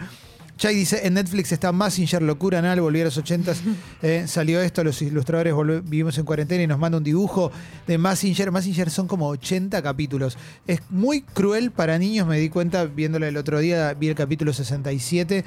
Chay 0.57 0.73
dice, 0.73 1.05
en 1.05 1.15
Netflix 1.15 1.51
está 1.51 1.73
Massinger, 1.73 2.21
locura 2.21 2.59
anal, 2.59 2.79
volví 2.79 3.01
a 3.01 3.05
los 3.05 3.17
80 3.17 3.53
eh, 4.01 4.23
salió 4.27 4.61
esto, 4.61 4.83
los 4.83 5.01
ilustradores 5.01 5.53
vivimos 5.83 6.17
en 6.17 6.23
cuarentena 6.23 6.63
y 6.63 6.67
nos 6.67 6.79
manda 6.79 6.97
un 6.97 7.03
dibujo 7.03 7.51
de 7.87 7.97
Massinger. 7.97 8.51
Massinger 8.51 8.89
son 8.89 9.07
como 9.07 9.27
80 9.27 9.81
capítulos. 9.81 10.37
Es 10.65 10.79
muy 10.89 11.21
cruel 11.23 11.71
para 11.71 11.99
niños, 11.99 12.25
me 12.27 12.39
di 12.39 12.49
cuenta 12.49 12.85
viéndola 12.85 13.27
el 13.27 13.35
otro 13.35 13.59
día, 13.59 13.93
vi 13.93 14.07
el 14.07 14.15
capítulo 14.15 14.53
67, 14.53 15.43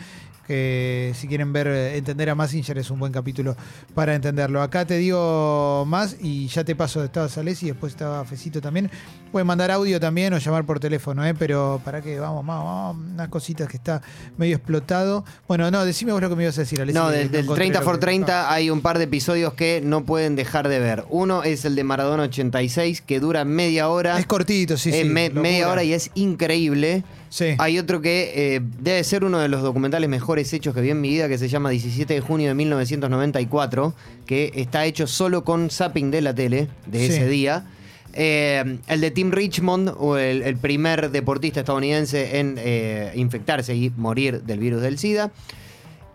que 0.48 1.12
si 1.14 1.28
quieren 1.28 1.52
ver, 1.52 1.66
eh, 1.68 1.96
entender 1.98 2.30
a 2.30 2.34
Massinger 2.34 2.78
es 2.78 2.90
un 2.90 2.98
buen 2.98 3.12
capítulo 3.12 3.54
para 3.94 4.14
entenderlo. 4.14 4.62
Acá 4.62 4.86
te 4.86 4.96
digo 4.96 5.84
más 5.86 6.16
y 6.20 6.48
ya 6.48 6.64
te 6.64 6.74
paso, 6.74 7.04
estaba 7.04 7.28
Sales 7.28 7.62
y 7.62 7.66
después 7.66 7.92
estaba 7.92 8.24
Fecito 8.24 8.60
también. 8.60 8.90
Pueden 9.30 9.46
mandar 9.46 9.70
audio 9.70 10.00
también 10.00 10.32
o 10.32 10.38
llamar 10.38 10.64
por 10.64 10.80
teléfono, 10.80 11.24
¿eh? 11.24 11.34
pero 11.38 11.80
para 11.84 12.00
que 12.00 12.18
vamos, 12.18 12.44
vamos, 12.46 12.64
vamos, 12.64 13.12
unas 13.12 13.28
cositas 13.28 13.68
que 13.68 13.76
está 13.76 14.00
medio 14.38 14.56
explotado. 14.56 15.22
Bueno, 15.46 15.70
no, 15.70 15.84
decime 15.84 16.12
vos 16.12 16.22
lo 16.22 16.30
que 16.30 16.36
me 16.36 16.44
ibas 16.44 16.56
a 16.56 16.62
decir, 16.62 16.80
Alessi, 16.80 16.98
No, 16.98 17.10
del, 17.10 17.30
del 17.30 17.42
encontré 17.42 17.64
30 17.66 17.80
lo 17.80 17.84
por 17.84 17.94
que- 17.96 18.00
30 18.06 18.50
hay 18.50 18.70
un 18.70 18.80
par 18.80 18.96
de 18.96 19.04
episodios 19.04 19.52
que 19.52 19.82
no 19.84 20.04
pueden 20.06 20.34
dejar 20.34 20.68
de 20.68 20.78
ver. 20.80 21.04
Uno 21.10 21.42
es 21.42 21.66
el 21.66 21.74
de 21.76 21.84
Maradona 21.84 22.22
86, 22.22 23.02
que 23.02 23.20
dura 23.20 23.44
media 23.44 23.90
hora. 23.90 24.18
Es 24.18 24.24
cortito, 24.26 24.78
sí, 24.78 24.88
Eh, 24.94 25.02
sí. 25.02 25.08
me- 25.10 25.28
media 25.28 25.68
hora 25.68 25.84
y 25.84 25.92
es 25.92 26.10
increíble. 26.14 27.04
Sí. 27.30 27.54
Hay 27.58 27.78
otro 27.78 28.00
que 28.00 28.32
eh, 28.56 28.60
debe 28.80 29.04
ser 29.04 29.22
uno 29.24 29.38
de 29.38 29.48
los 29.48 29.62
documentales 29.62 30.08
mejores 30.08 30.52
hechos 30.52 30.74
que 30.74 30.80
vi 30.80 30.90
en 30.90 31.00
mi 31.00 31.10
vida, 31.10 31.28
que 31.28 31.36
se 31.38 31.48
llama 31.48 31.70
17 31.70 32.14
de 32.14 32.20
junio 32.20 32.48
de 32.48 32.54
1994, 32.54 33.94
que 34.26 34.50
está 34.54 34.84
hecho 34.86 35.06
solo 35.06 35.44
con 35.44 35.70
zapping 35.70 36.10
de 36.10 36.22
la 36.22 36.34
tele 36.34 36.68
de 36.86 36.98
Sí. 36.98 37.04
ese 37.12 37.28
día. 37.28 37.66
Eh, 38.14 38.78
el 38.88 39.00
de 39.02 39.10
Tim 39.10 39.30
Richmond, 39.30 39.92
o 39.98 40.16
el, 40.16 40.42
el 40.42 40.56
primer 40.56 41.10
deportista 41.10 41.60
estadounidense 41.60 42.38
en 42.40 42.56
eh, 42.58 43.12
infectarse 43.14 43.76
y 43.76 43.90
morir 43.96 44.42
del 44.42 44.58
virus 44.58 44.80
del 44.80 44.98
SIDA. 44.98 45.30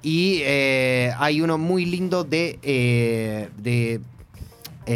Y 0.01 0.41
hay 0.43 1.39
uno 1.41 1.57
muy 1.57 1.85
lindo 1.85 2.25
de, 2.25 2.59
de 3.57 4.01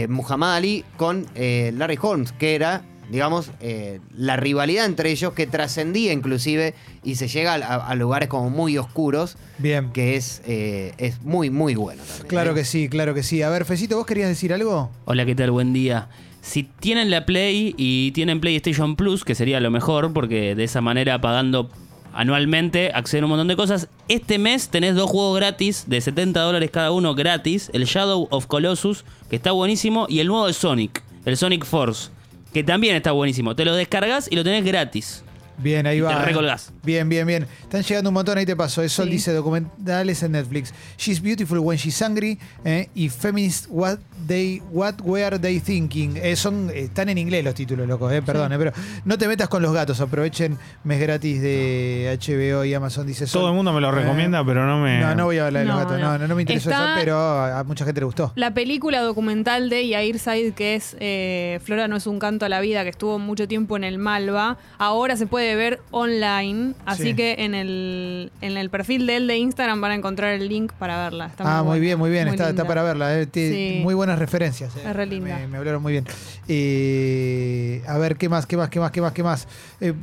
Muhammad 0.09 0.55
Ali 0.57 0.83
con 0.97 1.25
Larry 1.35 1.97
Holmes, 2.01 2.33
que 2.33 2.55
era 2.55 2.83
digamos, 3.09 3.51
eh, 3.61 3.99
la 4.15 4.35
rivalidad 4.37 4.85
entre 4.85 5.11
ellos 5.11 5.33
que 5.33 5.47
trascendía 5.47 6.13
inclusive 6.13 6.73
y 7.03 7.15
se 7.15 7.27
llega 7.27 7.53
a, 7.55 7.87
a 7.87 7.95
lugares 7.95 8.29
como 8.29 8.49
muy 8.49 8.77
oscuros, 8.77 9.37
Bien. 9.57 9.91
que 9.91 10.15
es, 10.15 10.41
eh, 10.45 10.93
es 10.97 11.21
muy, 11.21 11.49
muy 11.49 11.75
bueno 11.75 12.03
también. 12.03 12.27
Claro 12.27 12.51
¿eh? 12.51 12.55
que 12.55 12.65
sí, 12.65 12.89
claro 12.89 13.13
que 13.13 13.23
sí. 13.23 13.41
A 13.41 13.49
ver, 13.49 13.65
Fecito, 13.65 13.97
¿vos 13.97 14.05
querías 14.05 14.29
decir 14.29 14.53
algo? 14.53 14.91
Hola, 15.05 15.25
¿qué 15.25 15.35
tal? 15.35 15.51
Buen 15.51 15.73
día. 15.73 16.09
Si 16.41 16.63
tienen 16.63 17.09
la 17.09 17.25
Play 17.25 17.75
y 17.77 18.11
tienen 18.11 18.39
PlayStation 18.39 18.95
Plus, 18.95 19.25
que 19.25 19.35
sería 19.35 19.59
lo 19.59 19.71
mejor, 19.71 20.13
porque 20.13 20.55
de 20.55 20.63
esa 20.63 20.81
manera 20.81 21.19
pagando 21.19 21.69
anualmente 22.13 22.91
acceden 22.95 23.23
a 23.23 23.27
un 23.27 23.29
montón 23.31 23.47
de 23.47 23.55
cosas. 23.55 23.89
Este 24.07 24.39
mes 24.39 24.69
tenés 24.69 24.95
dos 24.95 25.09
juegos 25.09 25.37
gratis 25.37 25.85
de 25.87 26.01
70 26.01 26.39
dólares 26.41 26.71
cada 26.71 26.91
uno 26.91 27.13
gratis. 27.13 27.69
El 27.73 27.85
Shadow 27.85 28.27
of 28.31 28.47
Colossus, 28.47 29.05
que 29.29 29.35
está 29.35 29.51
buenísimo, 29.51 30.07
y 30.09 30.19
el 30.19 30.27
nuevo 30.27 30.47
de 30.47 30.53
Sonic, 30.53 31.03
el 31.25 31.37
Sonic 31.37 31.63
Force, 31.65 32.09
que 32.53 32.63
también 32.63 32.95
está 32.95 33.11
buenísimo. 33.11 33.55
Te 33.55 33.65
lo 33.65 33.75
descargas 33.75 34.27
y 34.31 34.35
lo 34.35 34.43
tenés 34.43 34.63
gratis. 34.63 35.23
Bien, 35.57 35.87
ahí 35.87 35.97
Y 35.97 36.01
va. 36.01 36.19
te 36.19 36.25
recolgás. 36.25 36.71
Bien, 36.83 37.09
bien, 37.09 37.25
bien. 37.25 37.47
Están 37.63 37.81
llegando 37.83 38.09
un 38.09 38.13
montón, 38.13 38.37
ahí 38.37 38.45
te 38.45 38.55
paso. 38.55 38.81
Eso 38.83 39.03
Sí. 39.03 39.09
dice 39.09 39.33
documentales 39.33 40.21
en 40.23 40.33
Netflix. 40.33 40.73
She's 40.97 41.21
beautiful 41.21 41.59
when 41.59 41.77
she's 41.77 41.99
angry 42.01 42.37
eh, 42.63 42.89
y 42.93 43.09
Feminist 43.09 43.65
what 43.69 43.97
they 44.27 44.61
what 44.71 44.95
were 45.01 45.39
they 45.39 45.59
thinking. 45.59 46.15
Eh, 46.17 46.35
son 46.35 46.69
están 46.73 47.09
en 47.09 47.17
inglés 47.17 47.43
los 47.43 47.55
títulos, 47.55 47.87
locos, 47.87 48.11
eh, 48.13 48.21
perdón, 48.21 48.53
eh, 48.53 48.57
pero 48.57 48.71
no 49.05 49.17
te 49.17 49.27
metas 49.27 49.49
con 49.49 49.61
los 49.61 49.73
gatos, 49.73 49.99
aprovechen 49.99 50.57
mes 50.83 50.99
gratis 50.99 51.41
de 51.41 52.17
HBO 52.21 52.63
y 52.63 52.73
Amazon 52.73 53.07
dice. 53.07 53.25
Todo 53.25 53.49
el 53.49 53.55
mundo 53.55 53.73
me 53.73 53.81
lo 53.81 53.89
Eh, 53.89 53.91
recomienda, 53.93 54.45
pero 54.45 54.65
no 54.67 54.79
me. 54.79 54.99
No, 54.99 55.15
no 55.15 55.25
voy 55.25 55.37
a 55.39 55.47
hablar 55.47 55.63
de 55.63 55.69
los 55.69 55.77
gatos, 55.77 55.99
no, 55.99 56.17
no. 56.27 56.35
me 56.35 56.41
interesa 56.43 56.69
Está- 56.69 56.85
eso, 56.93 56.99
pero 56.99 57.17
a 57.19 57.63
mucha 57.63 57.83
gente 57.85 57.99
le 58.01 58.05
gustó. 58.05 58.31
La 58.35 58.53
película 58.53 59.01
documental 59.01 59.69
de 59.69 59.87
Yair 59.87 60.19
Said, 60.19 60.53
que 60.53 60.75
es 60.75 60.95
eh, 60.99 61.59
Flora 61.63 61.87
no 61.87 61.95
es 61.95 62.05
un 62.07 62.19
canto 62.19 62.45
a 62.45 62.49
la 62.49 62.59
vida, 62.61 62.83
que 62.83 62.89
estuvo 62.89 63.17
mucho 63.19 63.47
tiempo 63.47 63.75
en 63.77 63.83
el 63.83 63.97
Malva, 63.97 64.57
ahora 64.77 65.15
se 65.17 65.25
puede 65.27 65.46
ver 65.55 65.79
online. 65.91 66.73
Así 66.85 67.03
Sí. 67.03 67.13
que 67.15 67.35
en 67.39 67.55
el, 67.55 68.31
en 68.41 68.57
el 68.57 68.69
perfil 68.69 69.07
de 69.07 69.15
él 69.17 69.27
de 69.27 69.37
Instagram 69.37 69.79
van 69.81 69.91
a 69.91 69.95
encontrar 69.95 70.33
el 70.33 70.47
link 70.49 70.71
para 70.73 70.97
verla. 71.03 71.27
Está 71.27 71.59
ah, 71.59 71.63
muy 71.63 71.79
bien, 71.79 71.97
muy 71.97 72.09
bien, 72.09 72.27
está, 72.27 72.49
está 72.49 72.65
para 72.65 72.83
verla. 72.83 73.19
eh, 73.19 73.27
Sí. 73.31 73.79
Muy 73.83 73.93
buenas 73.93 74.19
referencias. 74.19 74.75
eh. 74.75 74.81
Es 74.85 74.95
re 74.95 75.05
linda. 75.05 75.37
Me, 75.37 75.47
me 75.47 75.57
hablaron 75.57 75.81
muy 75.81 75.93
bien. 75.93 76.05
Eh, 76.47 77.81
a 77.87 77.97
ver, 77.97 78.15
¿qué 78.17 78.29
más, 78.29 78.45
qué 78.45 78.57
más, 78.57 78.69
qué 78.69 78.79
más, 78.79 78.91
qué 78.91 79.01
más, 79.01 79.13
qué 79.13 79.23
más? 79.23 79.47
Eh, 79.81 79.93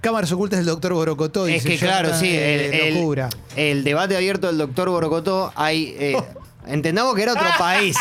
Cámaras 0.00 0.30
ocultas 0.30 0.58
del 0.58 0.66
doctor 0.66 0.92
Borocotó. 0.92 1.46
Es 1.46 1.64
dice 1.64 1.68
que 1.70 1.78
claro, 1.84 2.14
sí, 2.14 2.28
el, 2.30 2.94
locura. 2.94 3.28
el- 3.56 3.82
debate 3.82 4.16
abierto 4.16 4.46
del 4.46 4.58
doctor 4.58 4.88
Borocotó, 4.90 5.52
hay... 5.56 5.96
eh, 5.98 6.16
entendamos 6.68 7.14
que 7.16 7.22
era 7.22 7.32
otro 7.32 7.46
país, 7.58 7.96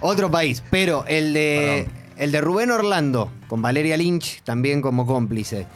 otro 0.00 0.30
país, 0.30 0.62
pero 0.70 1.04
el 1.06 1.32
de, 1.34 1.86
el 2.16 2.32
de 2.32 2.40
Rubén 2.40 2.70
Orlando, 2.72 3.30
con 3.46 3.62
Valeria 3.62 3.96
Lynch 3.96 4.42
también 4.42 4.80
como 4.82 5.06
cómplice, 5.06 5.66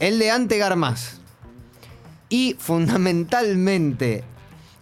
el 0.00 0.18
de 0.18 0.30
Ante 0.30 0.58
Garmaz 0.58 1.18
y 2.28 2.56
fundamentalmente 2.58 4.24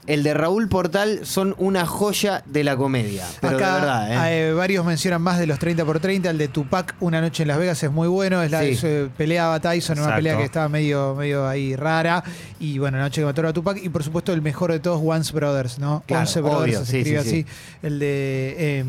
el 0.06 0.22
de 0.22 0.32
Raúl 0.32 0.68
Portal 0.70 1.20
son 1.26 1.54
una 1.58 1.84
joya 1.84 2.42
de 2.46 2.64
la 2.64 2.78
comedia, 2.78 3.26
pero 3.42 3.58
Acá 3.58 3.74
de 3.74 3.80
verdad, 3.80 4.28
¿eh? 4.30 4.48
eh, 4.48 4.52
varios 4.54 4.86
mencionan 4.86 5.20
más 5.20 5.38
de 5.38 5.46
los 5.46 5.58
30 5.58 5.84
por 5.84 6.00
30. 6.00 6.30
El 6.30 6.38
de 6.38 6.48
Tupac, 6.48 6.94
Una 7.00 7.20
noche 7.20 7.42
en 7.42 7.48
Las 7.48 7.58
Vegas, 7.58 7.82
es 7.82 7.90
muy 7.90 8.08
bueno. 8.08 8.42
Es 8.42 8.50
la 8.50 8.62
Sí. 8.62 8.78
eh, 8.84 9.08
peleaba 9.18 9.60
Tyson, 9.60 9.98
una 9.98 10.04
Exacto. 10.04 10.16
pelea 10.18 10.38
que 10.38 10.44
estaba 10.44 10.66
medio, 10.70 11.14
medio 11.14 11.46
ahí 11.46 11.76
rara. 11.76 12.24
Y 12.58 12.78
bueno, 12.78 12.96
la 12.96 13.04
noche 13.04 13.20
que 13.20 13.26
mataron 13.26 13.50
a 13.50 13.52
Tupac. 13.52 13.84
Y 13.84 13.90
por 13.90 14.02
supuesto, 14.02 14.32
el 14.32 14.40
mejor 14.40 14.72
de 14.72 14.80
todos, 14.80 14.98
Once 15.04 15.30
Brothers, 15.30 15.78
¿no? 15.78 16.02
Claro, 16.06 16.22
Once 16.22 16.40
Brothers 16.40 16.62
obvio, 16.62 16.78
se 16.86 16.90
sí, 16.92 16.98
escribe 17.00 17.22
sí, 17.24 17.28
así. 17.28 17.42
sí. 17.42 17.46
El 17.82 17.98
de. 17.98 18.54
eh, 18.58 18.84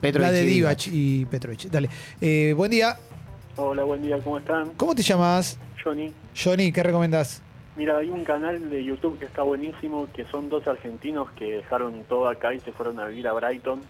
Petrovich 0.00 0.26
la 0.28 0.32
de 0.32 0.42
y 0.44 0.46
Divac 0.46 0.86
y 0.86 1.24
Petrovich. 1.24 1.68
Dale. 1.68 1.90
Eh, 2.20 2.54
buen 2.56 2.70
día. 2.70 2.96
Hola, 3.56 3.84
buen 3.84 4.02
día, 4.02 4.18
¿cómo 4.22 4.38
están? 4.38 4.70
¿Cómo 4.76 4.94
te 4.94 5.02
llamas? 5.02 5.58
Johnny. 5.82 6.12
Johnny, 6.40 6.72
¿qué 6.72 6.82
recomendás? 6.82 7.42
Mira, 7.76 7.98
hay 7.98 8.08
un 8.10 8.24
canal 8.24 8.68
de 8.70 8.84
YouTube 8.84 9.18
que 9.18 9.24
está 9.26 9.42
buenísimo, 9.42 10.08
que 10.14 10.24
son 10.26 10.48
dos 10.48 10.66
argentinos 10.66 11.30
que 11.32 11.56
dejaron 11.56 12.02
todo 12.04 12.28
acá 12.28 12.52
y 12.54 12.60
se 12.60 12.72
fueron 12.72 12.98
a 13.00 13.06
vivir 13.06 13.26
a 13.28 13.32
Brighton. 13.32 13.80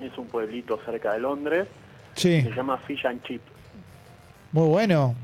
Es 0.00 0.16
un 0.18 0.26
pueblito 0.26 0.78
cerca 0.84 1.12
de 1.12 1.20
Londres. 1.20 1.68
Sí, 2.14 2.42
Se 2.42 2.50
llama 2.50 2.76
Fish 2.78 3.06
and 3.06 3.22
Chip. 3.22 3.40
muy 4.52 4.68
bueno. 4.68 5.14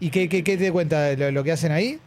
¿Y 0.00 0.10
qué, 0.10 0.28
qué, 0.28 0.42
qué 0.42 0.56
te 0.56 0.72
cuenta 0.72 1.00
de 1.02 1.16
lo, 1.16 1.30
lo 1.30 1.44
que 1.44 1.52
hacen 1.52 1.70
ahí? 1.70 2.00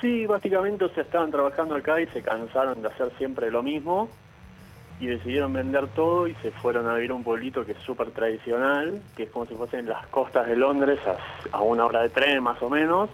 Sí, 0.00 0.26
básicamente 0.26 0.88
se 0.94 1.00
estaban 1.00 1.30
trabajando 1.30 1.74
acá 1.74 2.00
y 2.00 2.06
se 2.08 2.22
cansaron 2.22 2.82
de 2.82 2.88
hacer 2.88 3.10
siempre 3.18 3.50
lo 3.50 3.62
mismo 3.62 4.08
y 5.02 5.08
decidieron 5.08 5.52
vender 5.52 5.88
todo 5.88 6.28
y 6.28 6.34
se 6.36 6.52
fueron 6.52 6.88
a 6.88 6.94
vivir 6.94 7.10
a 7.10 7.14
un 7.14 7.24
pueblito 7.24 7.66
que 7.66 7.72
es 7.72 7.78
súper 7.78 8.12
tradicional, 8.12 9.02
que 9.16 9.24
es 9.24 9.30
como 9.30 9.46
si 9.46 9.54
fuesen 9.56 9.88
las 9.88 10.06
costas 10.06 10.46
de 10.46 10.54
Londres 10.54 11.00
a, 11.04 11.56
a 11.56 11.60
una 11.60 11.86
hora 11.86 12.02
de 12.02 12.08
tren 12.08 12.40
más 12.40 12.62
o 12.62 12.70
menos. 12.70 13.10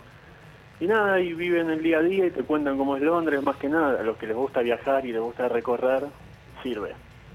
Y 0.81 0.87
nada, 0.87 1.19
y 1.19 1.33
viven 1.33 1.71
el 1.71 1.83
día 1.83 2.01
a 2.01 2.03
día 2.03 2.27
y 2.27 2.31
te 2.31 2.43
cuentan 2.43 2.77
cómo 2.77 2.95
es 2.97 3.03
Londres, 3.03 3.43
más 3.43 3.57
que 3.57 3.71
nada, 3.71 3.99
a 3.99 4.03
los 4.03 4.19
que 4.19 4.27
les 4.27 4.37
gusta 4.37 4.61
viajar 4.61 5.07
y 5.07 5.13
les 5.13 5.23
gusta 5.23 5.49
recorrer, 5.49 6.05
sirve. 6.63 6.95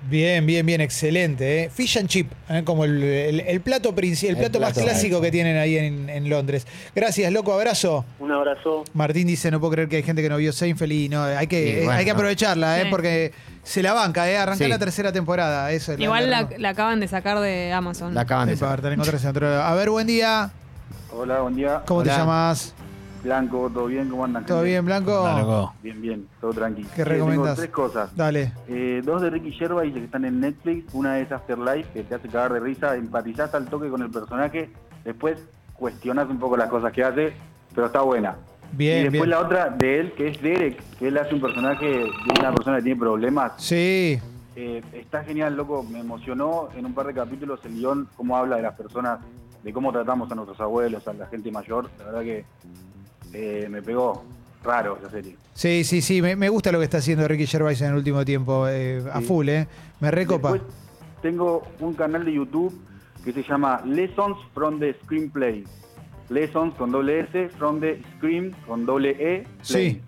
Bien, 0.09 0.45
bien, 0.45 0.65
bien, 0.65 0.81
excelente. 0.81 1.63
¿eh? 1.63 1.69
Fish 1.73 1.97
and 1.97 2.09
chip, 2.09 2.29
¿eh? 2.49 2.63
como 2.65 2.83
el, 2.83 3.01
el- 3.01 3.39
el 3.39 3.61
plato 3.61 3.95
princi- 3.95 4.23
el 4.27 4.31
El 4.31 4.37
plato 4.37 4.59
más 4.59 4.73
clásico 4.73 5.21
que 5.21 5.31
tienen 5.31 5.55
ahí 5.57 5.77
en, 5.77 6.09
en 6.09 6.29
Londres. 6.29 6.67
Gracias, 6.93 7.31
loco, 7.31 7.53
abrazo. 7.53 8.03
Un 8.19 8.31
abrazo. 8.31 8.83
Martín 8.93 9.27
dice, 9.27 9.49
no 9.49 9.59
puedo 9.61 9.71
creer 9.71 9.87
que 9.87 9.95
hay 9.97 10.03
gente 10.03 10.21
que 10.21 10.27
no 10.29 10.37
vio 10.37 10.51
Seinfeld 10.51 10.91
y 10.91 11.07
no, 11.09 11.23
hay 11.23 11.47
que, 11.47 11.63
Sí, 11.63 11.69
eh, 11.69 11.83
bueno, 11.85 11.99
hay 11.99 12.05
que 12.05 12.11
aprovecharla, 12.11 12.79
¿eh? 12.81 12.83
Sí. 12.83 12.89
porque 12.91 13.31
se 13.63 13.81
la 13.81 13.93
banca, 13.93 14.29
¿eh? 14.29 14.37
arrancar 14.37 14.65
Sí. 14.65 14.69
la 14.69 14.77
tercera 14.79 15.11
temporada. 15.13 15.71
Eso 15.71 15.93
es 15.93 15.99
Igual 15.99 16.29
la, 16.29 16.41
la, 16.41 16.49
la 16.57 16.69
acaban 16.69 16.99
de 16.99 17.07
sacar 17.07 17.39
de 17.39 17.71
Amazon. 17.71 18.13
La 18.13 18.21
acaban 18.21 18.49
de 18.49 18.57
sacar. 18.57 18.85
A 19.45 19.73
ver, 19.73 19.89
buen 19.89 20.05
día. 20.07 20.51
Hola, 21.15 21.39
buen 21.41 21.55
día. 21.55 21.81
¿Cómo 21.87 22.03
te 22.03 22.09
llamas? 22.09 22.73
Blanco, 23.23 23.69
¿todo 23.73 23.85
bien? 23.85 24.09
¿Cómo 24.09 24.25
andan? 24.25 24.45
¿Todo 24.45 24.63
bien, 24.63 24.83
Blanco? 24.85 25.73
Bien, 25.81 26.01
bien, 26.01 26.27
todo 26.41 26.51
tranquilo. 26.53 26.89
¿Qué 26.95 27.05
recomendás? 27.05 27.57
tres 27.57 27.69
cosas. 27.69 28.15
Dale. 28.15 28.51
Eh, 28.67 29.01
dos 29.03 29.21
de 29.21 29.29
Ricky 29.29 29.51
Gervais 29.53 29.93
que 29.93 30.03
están 30.03 30.25
en 30.25 30.39
Netflix. 30.41 30.93
Una 30.93 31.19
es 31.19 31.31
Afterlife, 31.31 31.89
que 31.93 32.03
te 32.03 32.15
hace 32.15 32.27
cagar 32.27 32.53
de 32.53 32.59
risa. 32.59 32.95
Empatizás 32.95 33.53
al 33.55 33.67
toque 33.67 33.89
con 33.89 34.01
el 34.01 34.09
personaje. 34.11 34.69
Después 35.05 35.39
cuestionás 35.73 36.29
un 36.29 36.37
poco 36.39 36.57
las 36.57 36.69
cosas 36.69 36.91
que 36.91 37.03
hace, 37.03 37.33
pero 37.73 37.87
está 37.87 38.01
buena. 38.01 38.35
Bien, 38.73 38.99
y 38.99 39.03
después 39.03 39.21
bien. 39.21 39.29
la 39.29 39.39
otra 39.39 39.69
de 39.69 39.99
él, 39.99 40.11
que 40.13 40.27
es 40.29 40.41
Derek, 40.41 40.81
que 40.97 41.07
él 41.07 41.17
hace 41.17 41.33
un 41.35 41.41
personaje 41.41 41.85
de 41.85 42.39
una 42.39 42.53
persona 42.53 42.77
que 42.77 42.83
tiene 42.83 42.99
problemas. 42.99 43.53
Sí, 43.57 44.19
Eh, 44.55 44.83
está 44.93 45.23
genial, 45.23 45.55
loco. 45.55 45.81
Me 45.83 45.99
emocionó 45.99 46.69
en 46.75 46.85
un 46.85 46.93
par 46.93 47.07
de 47.07 47.13
capítulos 47.13 47.59
el 47.65 47.73
guion, 47.75 48.07
cómo 48.15 48.37
habla 48.37 48.57
de 48.57 48.61
las 48.63 48.75
personas, 48.75 49.19
de 49.63 49.73
cómo 49.73 49.91
tratamos 49.91 50.31
a 50.31 50.35
nuestros 50.35 50.59
abuelos, 50.59 51.07
a 51.07 51.13
la 51.13 51.25
gente 51.27 51.49
mayor. 51.51 51.89
La 51.97 52.05
verdad 52.05 52.21
que 52.21 52.45
eh, 53.33 53.67
me 53.69 53.81
pegó 53.81 54.23
raro 54.63 54.97
esa 54.99 55.09
serie. 55.09 55.35
sí, 55.53 55.83
sí, 55.83 56.01
sí. 56.01 56.21
Me, 56.21 56.35
me 56.35 56.49
gusta 56.49 56.71
lo 56.71 56.79
que 56.79 56.85
está 56.85 56.97
haciendo 56.99 57.27
Ricky 57.27 57.47
Gervais 57.47 57.81
en 57.81 57.89
el 57.89 57.95
último 57.95 58.23
tiempo. 58.23 58.67
eh, 58.67 59.03
a 59.11 59.19
full, 59.21 59.49
¿eh? 59.49 59.67
Me 59.99 60.09
recopa. 60.11 60.53
Después 60.53 60.73
tengo 61.21 61.63
un 61.79 61.93
canal 61.93 62.23
de 62.25 62.33
YouTube 62.33 62.73
que 63.25 63.31
se 63.33 63.43
llama 63.43 63.81
Lessons 63.85 64.37
from 64.53 64.79
the 64.79 64.93
Screenplay. 65.03 65.63
Lessons 66.29 66.73
con 66.75 66.91
doble 66.91 67.19
S, 67.21 67.49
from 67.57 67.79
the 67.79 68.01
Screen 68.17 68.55
con 68.67 68.85
doble 68.85 69.11
E. 69.11 69.43
Play. 69.43 69.47
Sí. 69.61 70.01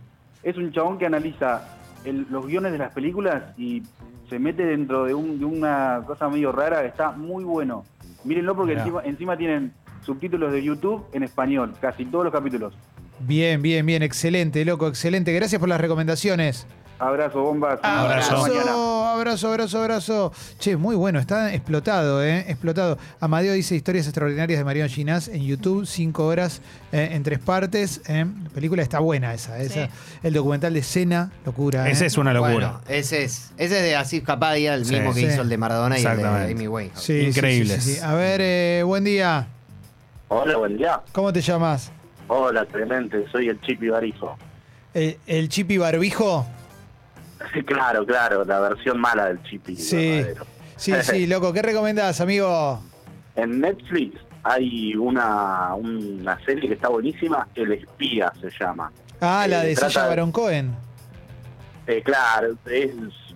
Es 0.43 0.57
un 0.57 0.71
chabón 0.71 0.97
que 0.97 1.05
analiza 1.05 1.67
el- 2.05 2.25
los 2.29 2.45
guiones 2.45 2.71
de 2.71 2.77
las 2.77 2.93
películas 2.93 3.43
y 3.57 3.83
se 4.29 4.39
mete 4.39 4.65
dentro 4.65 5.05
de, 5.05 5.13
un- 5.13 5.37
de 5.39 5.45
una 5.45 6.01
cosa 6.05 6.29
medio 6.29 6.51
rara. 6.51 6.83
Está 6.85 7.11
muy 7.11 7.43
bueno. 7.43 7.83
Mírenlo 8.23 8.55
porque 8.55 8.73
encima, 8.73 9.01
encima 9.03 9.37
tienen 9.37 9.71
subtítulos 10.01 10.51
de 10.51 10.63
YouTube 10.63 11.05
en 11.13 11.23
español, 11.23 11.73
casi 11.81 12.05
todos 12.05 12.25
los 12.25 12.33
capítulos. 12.33 12.73
Bien, 13.19 13.61
bien, 13.61 13.85
bien. 13.85 14.03
Excelente, 14.03 14.63
loco, 14.65 14.87
excelente. 14.87 15.33
Gracias 15.33 15.59
por 15.59 15.69
las 15.69 15.79
recomendaciones. 15.81 16.65
Abrazo, 16.97 17.41
bombas. 17.41 17.79
Abrazo. 17.83 18.37
Mañana. 18.41 19.11
abrazo, 19.13 19.49
abrazo, 19.49 19.79
abrazo. 19.81 20.31
Che, 20.59 20.77
muy 20.77 20.95
bueno, 20.95 21.19
está 21.19 21.53
explotado, 21.53 22.23
¿eh? 22.23 22.45
Explotado. 22.47 22.97
Amadeo 23.19 23.51
dice 23.53 23.75
historias 23.75 24.05
extraordinarias 24.05 24.57
de 24.57 24.63
Mariano 24.63 24.89
Ginás 24.89 25.27
en 25.27 25.43
YouTube, 25.43 25.85
cinco 25.85 26.25
horas 26.25 26.61
eh, 26.93 27.09
en 27.11 27.23
tres 27.23 27.39
partes. 27.39 27.99
¿eh? 28.07 28.25
La 28.45 28.49
película 28.49 28.81
está 28.81 28.99
buena 28.99 29.33
esa, 29.33 29.59
esa. 29.59 29.89
El 30.23 30.33
documental 30.33 30.73
de 30.73 30.83
Cena, 30.83 31.31
locura. 31.45 31.85
¿eh? 31.89 31.91
Ese 31.91 32.05
es 32.05 32.17
una 32.17 32.31
locura. 32.31 32.53
Bueno, 32.53 32.81
ese 32.87 33.25
es, 33.25 33.51
ese 33.57 33.77
es 33.77 33.83
de 33.83 33.95
Asif 33.97 34.23
Kapadia, 34.23 34.73
el 34.73 34.85
Sí. 34.85 34.93
mismo 34.95 35.13
que 35.13 35.19
Sí. 35.19 35.25
hizo 35.27 35.41
el 35.41 35.49
de 35.49 35.57
Maradona 35.57 35.99
y 35.99 36.05
el 36.05 36.17
de. 36.17 36.23
Amy 36.25 36.91
sí, 36.95 37.19
Increíbles. 37.19 37.83
sí, 37.83 37.89
sí, 37.91 37.99
sí. 37.99 38.05
A 38.05 38.13
ver, 38.13 38.39
eh, 38.41 38.83
buen 38.85 39.03
día. 39.03 39.47
Hola, 40.29 40.55
buen 40.57 40.77
día. 40.77 41.01
¿Cómo 41.11 41.33
te 41.33 41.41
llamas? 41.41 41.91
Hola, 42.27 42.65
Clemente, 42.65 43.25
soy 43.31 43.49
el 43.49 43.59
Chipi 43.61 43.89
Barijo. 43.89 44.37
¿El, 44.93 45.17
el 45.27 45.49
Chipi 45.49 45.77
Barbijo? 45.77 46.45
Sí, 47.53 47.61
claro, 47.63 48.05
claro, 48.05 48.43
la 48.45 48.59
versión 48.61 48.99
mala 48.99 49.25
del 49.27 49.43
Chipi. 49.43 49.75
Sí. 49.75 49.95
verdadero. 50.11 50.45
Sí, 50.77 50.93
sí, 51.03 51.27
loco. 51.27 51.53
¿Qué 51.53 51.61
recomendás, 51.61 52.21
amigo? 52.21 52.81
En 53.35 53.59
Netflix 53.59 54.19
hay 54.43 54.95
una, 54.95 55.75
una 55.75 56.39
serie 56.45 56.67
que 56.69 56.75
está 56.75 56.89
buenísima, 56.89 57.47
El 57.55 57.73
Espía 57.73 58.31
se 58.41 58.49
llama. 58.59 58.91
Ah, 59.21 59.45
la 59.47 59.63
Eh, 59.63 59.67
de 59.69 59.75
Sasha 59.75 60.07
Baron 60.07 60.31
Cohen. 60.31 60.73
Eh, 61.87 62.01
claro, 62.03 62.55
es 62.65 62.91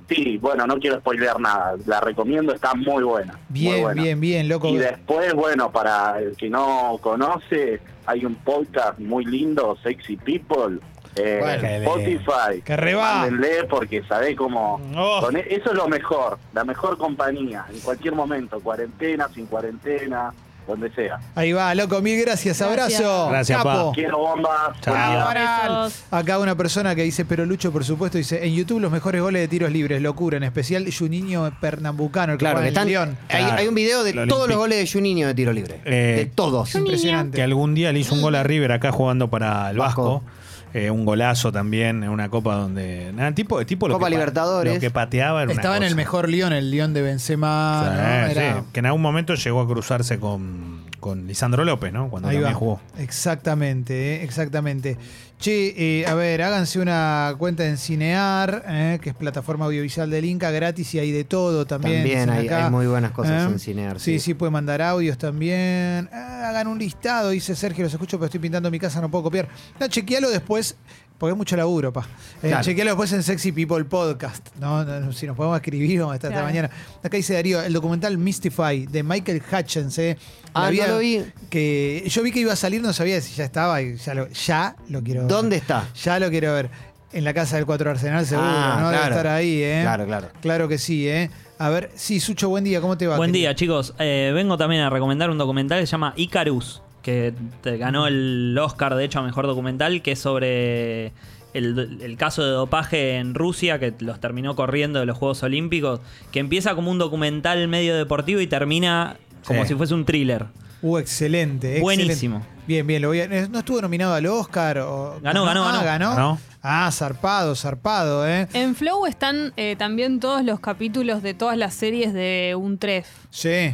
Sí, 0.10 0.38
bueno, 0.38 0.66
no 0.66 0.78
quiero 0.80 0.98
spoilear 1.00 1.40
nada. 1.40 1.76
La 1.86 2.02
recomiendo, 2.02 2.52
está 2.54 2.74
muy 2.74 3.04
buena. 3.04 3.34
muy 3.34 3.60
Bien, 3.60 3.82
buena. 3.84 4.02
bien, 4.02 4.20
bien, 4.20 4.50
loco. 4.50 4.68
Y 4.70 4.78
después, 4.78 5.34
bueno, 5.36 5.72
para 5.72 6.20
el 6.20 6.36
que 6.36 6.50
no 6.50 6.98
conoce, 7.00 7.80
hay 8.08 8.26
un 8.26 8.34
podcast 8.36 8.98
muy 9.00 9.24
lindo, 9.26 9.78
Sexy 9.84 10.18
People. 10.18 10.80
Eh, 11.16 11.80
Spotify. 11.84 12.62
Que 12.64 12.76
reba. 12.78 13.28
Porque 13.70 14.02
sabés 14.04 14.36
cómo. 14.36 14.80
Oh. 14.96 15.30
e- 15.36 15.48
eso 15.56 15.72
es 15.72 15.76
lo 15.78 15.88
mejor, 15.88 16.38
la 16.54 16.64
mejor 16.64 16.98
compañía, 16.98 17.66
en 17.72 17.80
cualquier 17.82 18.16
momento, 18.16 18.60
cuarentena, 18.62 19.28
sin 19.34 19.46
cuarentena, 19.48 20.34
donde 20.70 20.92
sea. 20.94 21.20
Ahí 21.36 21.52
va, 21.52 21.74
loco, 21.76 22.02
mil 22.02 22.20
gracias. 22.22 22.60
Gracias. 22.60 23.00
Abrazo. 23.02 23.30
Gracias, 23.30 23.58
Capo. 23.58 23.90
pa. 23.90 23.96
Quiero 23.96 24.18
bombas. 24.20 24.80
Chao. 24.82 25.90
Acá 26.12 26.40
una 26.40 26.56
persona 26.56 26.96
que 26.96 27.04
dice, 27.04 27.26
pero 27.26 27.46
Lucho, 27.46 27.72
por 27.72 27.84
supuesto, 27.84 28.18
dice, 28.18 28.46
en 28.46 28.54
YouTube 28.54 28.80
los 28.80 28.92
mejores 28.92 29.22
goles 29.22 29.42
de 29.42 29.48
tiros 29.48 29.72
libres, 29.72 30.02
locura, 30.02 30.38
en 30.38 30.44
especial 30.44 30.86
Juninho 30.98 31.52
Pernambucano, 31.60 32.34
el 32.34 32.38
que 32.40 32.44
Claro, 32.46 32.62
que 32.62 32.68
están, 32.70 32.88
León. 32.88 33.18
hay, 33.30 33.44
Claro. 33.44 33.58
hay 33.58 33.68
un 33.68 33.76
video 33.76 34.04
de 34.04 34.14
Lo 34.14 34.28
todos 34.28 34.48
los 34.48 34.58
goles 34.58 34.78
de 34.80 34.88
Juninho 35.00 35.28
de 35.28 35.34
tiro 35.34 35.54
libre. 35.54 35.82
Eh, 35.86 36.16
de 36.18 36.26
todos. 36.28 36.74
Impresionante. 36.76 37.36
Que 37.38 37.44
algún 37.44 37.74
día 37.76 37.92
le 37.92 38.00
hizo 38.00 38.16
un 38.16 38.22
gol 38.22 38.36
a 38.36 38.44
River 38.44 38.72
acá 38.72 38.92
jugando 38.92 39.30
para 39.30 39.70
el 39.72 39.78
Vasco. 39.78 40.22
Vasco. 40.22 40.39
Eh, 40.74 40.92
un 40.92 41.04
golazo 41.06 41.52
también 41.52 42.04
en 42.04 42.10
una 42.10 42.30
copa 42.30 42.56
donde. 42.56 43.12
Nada, 43.14 43.32
tipo, 43.34 43.66
tipo 43.66 43.88
lo 43.88 43.96
Copa 43.96 44.06
que 44.08 44.12
Libertadores. 44.12 44.74
Lo 44.76 44.80
que 44.80 44.92
pateaba 44.92 45.42
era 45.42 45.52
una 45.52 45.60
Estaba 45.62 45.78
en 45.78 45.84
el 45.84 45.96
mejor 45.96 46.30
León, 46.30 46.54
el 46.54 46.70
León 46.70 46.94
de 46.94 47.02
Benzema. 47.02 47.82
Sí, 47.86 47.90
¿no? 47.96 48.42
Era- 48.42 48.56
sí, 48.60 48.64
que 48.72 48.80
en 48.80 48.86
algún 48.86 49.02
momento 49.02 49.34
llegó 49.36 49.62
a 49.62 49.68
cruzarse 49.68 50.20
con, 50.20 50.82
con 51.00 51.28
Lisandro 51.28 51.66
López, 51.66 51.92
¿no? 51.94 52.10
Cuando 52.10 52.30
Ahí 52.30 52.36
también 52.36 52.54
va. 52.54 52.58
jugó. 52.60 52.82
Exactamente, 52.98 54.16
eh, 54.16 54.24
exactamente. 54.24 54.98
Che, 55.40 56.02
eh, 56.02 56.06
a 56.06 56.16
ver, 56.16 56.42
háganse 56.42 56.80
una 56.80 57.34
cuenta 57.38 57.66
en 57.66 57.78
Cinear, 57.78 58.64
eh, 58.68 59.00
que 59.02 59.12
es 59.12 59.16
plataforma 59.16 59.66
audiovisual 59.66 60.10
del 60.10 60.26
Inca, 60.26 60.52
gratis 60.52 60.94
y 60.96 61.00
hay 61.00 61.12
de 61.12 61.24
todo 61.24 61.66
también. 61.66 62.02
También 62.02 62.30
hay, 62.30 62.48
acá. 62.48 62.66
hay 62.66 62.72
muy 62.72 62.88
buenas 62.88 63.12
cosas 63.12 63.48
¿Eh? 63.48 63.54
en 63.54 63.60
Cinear. 63.60 64.00
Sí, 64.02 64.20
sí, 64.20 64.34
pueden 64.34 64.52
mandar 64.52 64.82
audios 64.82 65.18
también. 65.18 66.10
Ah, 66.12 66.50
hagan 66.50 66.68
un 66.68 66.78
listado, 66.78 67.30
dice 67.30 67.56
Sergio, 67.56 67.86
los 67.86 67.94
escucho, 67.94 68.18
pero 68.18 68.26
estoy 68.26 68.42
pintando 68.42 68.70
mi 68.70 68.80
casa, 68.80 69.00
no 69.00 69.10
puedo 69.10 69.24
copiar. 69.24 69.48
No, 69.80 69.88
chequealo 69.88 70.30
después, 70.30 70.76
porque 71.20 71.32
es 71.34 71.38
mucho 71.38 71.56
laburo, 71.56 71.94
pa. 71.94 72.08
Eh, 72.42 72.48
Claro. 72.48 72.64
Chequealo 72.64 72.92
después 72.92 73.12
en 73.14 73.22
Sexy 73.22 73.52
People 73.52 73.84
Podcast. 73.86 74.48
¿no? 74.60 74.84
No, 74.84 75.00
no, 75.02 75.12
si 75.14 75.28
nos 75.28 75.36
podemos 75.36 75.58
escribir, 75.58 76.00
vamos 76.00 76.14
a 76.14 76.16
estar 76.16 76.32
hasta 76.32 76.42
Claro. 76.42 76.48
mañana. 76.48 76.70
Acá 77.04 77.18
dice 77.18 77.34
Darío, 77.36 77.62
el 77.62 77.74
documental 77.74 78.18
Mystify 78.18 78.88
de 78.88 79.04
Michael 79.04 79.42
Hutchins. 79.52 79.98
Eh. 80.00 80.18
Ah, 80.54 80.62
La 80.62 80.66
no 80.68 80.72
vida 80.72 80.88
lo 80.88 80.98
vi. 81.00 81.22
Que 81.50 82.04
yo 82.10 82.24
vi 82.24 82.32
que 82.32 82.40
iba 82.40 82.54
a 82.54 82.56
salir, 82.56 82.82
no 82.82 82.94
sabía 82.94 83.20
si 83.22 83.36
ya 83.36 83.44
estaba, 83.44 83.82
y 83.82 83.98
ya 83.98 84.14
lo, 84.16 84.28
ya 84.30 84.76
lo 84.90 85.04
quiero 85.04 85.22
ver. 85.22 85.30
¿Dónde 85.30 85.58
está? 85.58 85.88
Ya 86.04 86.20
lo 86.20 86.30
quiero 86.30 86.54
ver. 86.54 86.70
En 87.12 87.24
la 87.24 87.34
casa 87.34 87.56
del 87.58 87.66
4 87.66 87.90
Arsenal, 87.92 88.26
seguro, 88.26 88.48
Ah, 88.48 88.78
¿no? 88.82 88.90
Debe 88.92 89.04
estar 89.04 89.28
ahí, 89.28 89.62
¿eh? 89.64 89.80
Claro, 89.82 90.06
claro. 90.06 90.28
Claro 90.42 90.68
que 90.68 90.78
sí, 90.78 91.08
¿eh? 91.10 91.30
A 91.58 91.70
ver, 91.70 91.92
sí, 91.96 92.20
Sucho, 92.20 92.50
buen 92.50 92.64
día, 92.64 92.80
¿cómo 92.82 92.98
te 92.98 93.08
va? 93.08 93.18
Buen 93.18 93.32
querido? 93.32 93.50
día, 93.50 93.56
chicos. 93.56 93.94
Eh, 94.00 94.32
vengo 94.34 94.58
también 94.58 94.84
a 94.84 94.90
recomendar 94.92 95.30
un 95.32 95.38
documental 95.40 95.80
que 95.82 95.88
se 95.88 95.92
llama 95.92 96.14
Icarus, 96.16 96.82
que 97.02 97.34
te 97.62 97.78
ganó 97.78 98.08
el 98.08 98.58
Oscar, 98.62 98.96
de 98.96 99.06
hecho, 99.06 99.20
a 99.20 99.24
mejor 99.24 99.48
documental, 99.48 100.02
que 100.02 100.12
es 100.14 100.20
sobre 100.20 101.08
el, 101.54 102.00
el 102.02 102.18
caso 102.18 102.44
de 102.44 102.52
dopaje 102.52 103.16
en 103.18 103.34
Rusia, 103.36 103.80
que 103.80 103.94
los 104.00 104.20
terminó 104.20 104.56
corriendo 104.56 105.00
de 105.00 105.06
los 105.06 105.18
Juegos 105.18 105.42
Olímpicos, 105.44 106.00
que 106.32 106.40
empieza 106.40 106.76
como 106.76 106.92
un 106.92 106.98
documental 106.98 107.68
medio 107.68 107.96
deportivo 107.96 108.42
y 108.42 108.48
termina 108.48 109.18
como 109.46 109.62
Sí. 109.64 109.70
si 109.70 109.76
fuese 109.76 109.94
un 109.94 110.06
thriller. 110.06 110.46
Uh, 110.82 110.98
excelente, 110.98 111.78
excelente. 111.78 111.82
Buenísimo. 111.82 112.46
Bien, 112.68 112.86
bien, 112.88 113.02
lo 113.02 113.10
voy 113.10 113.20
a- 113.22 113.28
¿No 113.50 113.60
estuvo 113.60 113.82
nominado 113.82 114.14
al 114.14 114.26
Oscar? 114.28 114.78
O... 114.80 115.20
Ganó, 115.22 115.44
ganó, 115.44 115.66
Ah, 115.68 115.84
ganó. 115.84 116.10
ganó. 116.16 116.20
¿No? 116.20 116.40
Ah, 116.62 116.90
zarpado, 116.92 117.56
zarpado, 117.56 118.28
¿eh? 118.28 118.48
En 118.54 118.76
Flow 118.76 119.06
están 119.06 119.54
eh, 119.58 119.76
también 119.78 120.20
todos 120.20 120.44
los 120.46 120.60
capítulos 120.60 121.22
de 121.24 121.34
todas 121.34 121.58
las 121.58 121.74
series 121.74 122.14
de 122.14 122.56
un 122.58 122.78
tref. 122.78 123.08
Sí. 123.30 123.74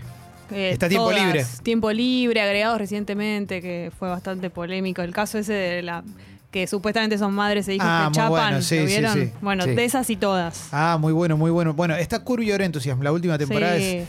Eh, 0.52 0.72
Está 0.72 0.88
Tiempo 0.90 1.10
todas. 1.10 1.24
Libre. 1.26 1.46
Tiempo 1.64 1.92
libre, 1.92 2.42
agregados 2.42 2.78
recientemente, 2.78 3.62
que 3.62 3.92
fue 3.98 4.10
bastante 4.10 4.50
polémico. 4.50 5.02
El 5.02 5.12
caso 5.14 5.38
ese 5.38 5.54
de 5.54 5.82
la 5.82 6.04
que 6.52 6.68
supuestamente 6.68 7.18
son 7.18 7.34
madres 7.34 7.68
e 7.68 7.76
hijos 7.76 7.88
Ah, 7.90 8.04
que 8.04 8.10
muy 8.10 8.14
chapan. 8.16 8.30
bueno, 8.32 8.62
sí, 8.62 8.76
¿lo 8.80 8.82
sí, 8.82 8.88
vieron? 8.88 9.14
sí. 9.14 9.32
Bueno, 9.42 9.64
Sí. 9.66 9.72
de 9.72 9.84
esas 9.86 10.10
y 10.10 10.16
todas. 10.16 10.70
Ah, 10.72 10.98
muy 11.00 11.12
bueno, 11.12 11.36
muy 11.36 11.52
bueno. 11.52 11.74
Bueno, 11.74 11.96
está 11.96 12.20
Curb 12.24 12.44
Your 12.44 12.62
Enthusiasm, 12.62 13.02
la 13.02 13.12
última 13.12 13.38
temporada 13.38 13.78
Sí. 13.78 13.84
es 13.98 14.08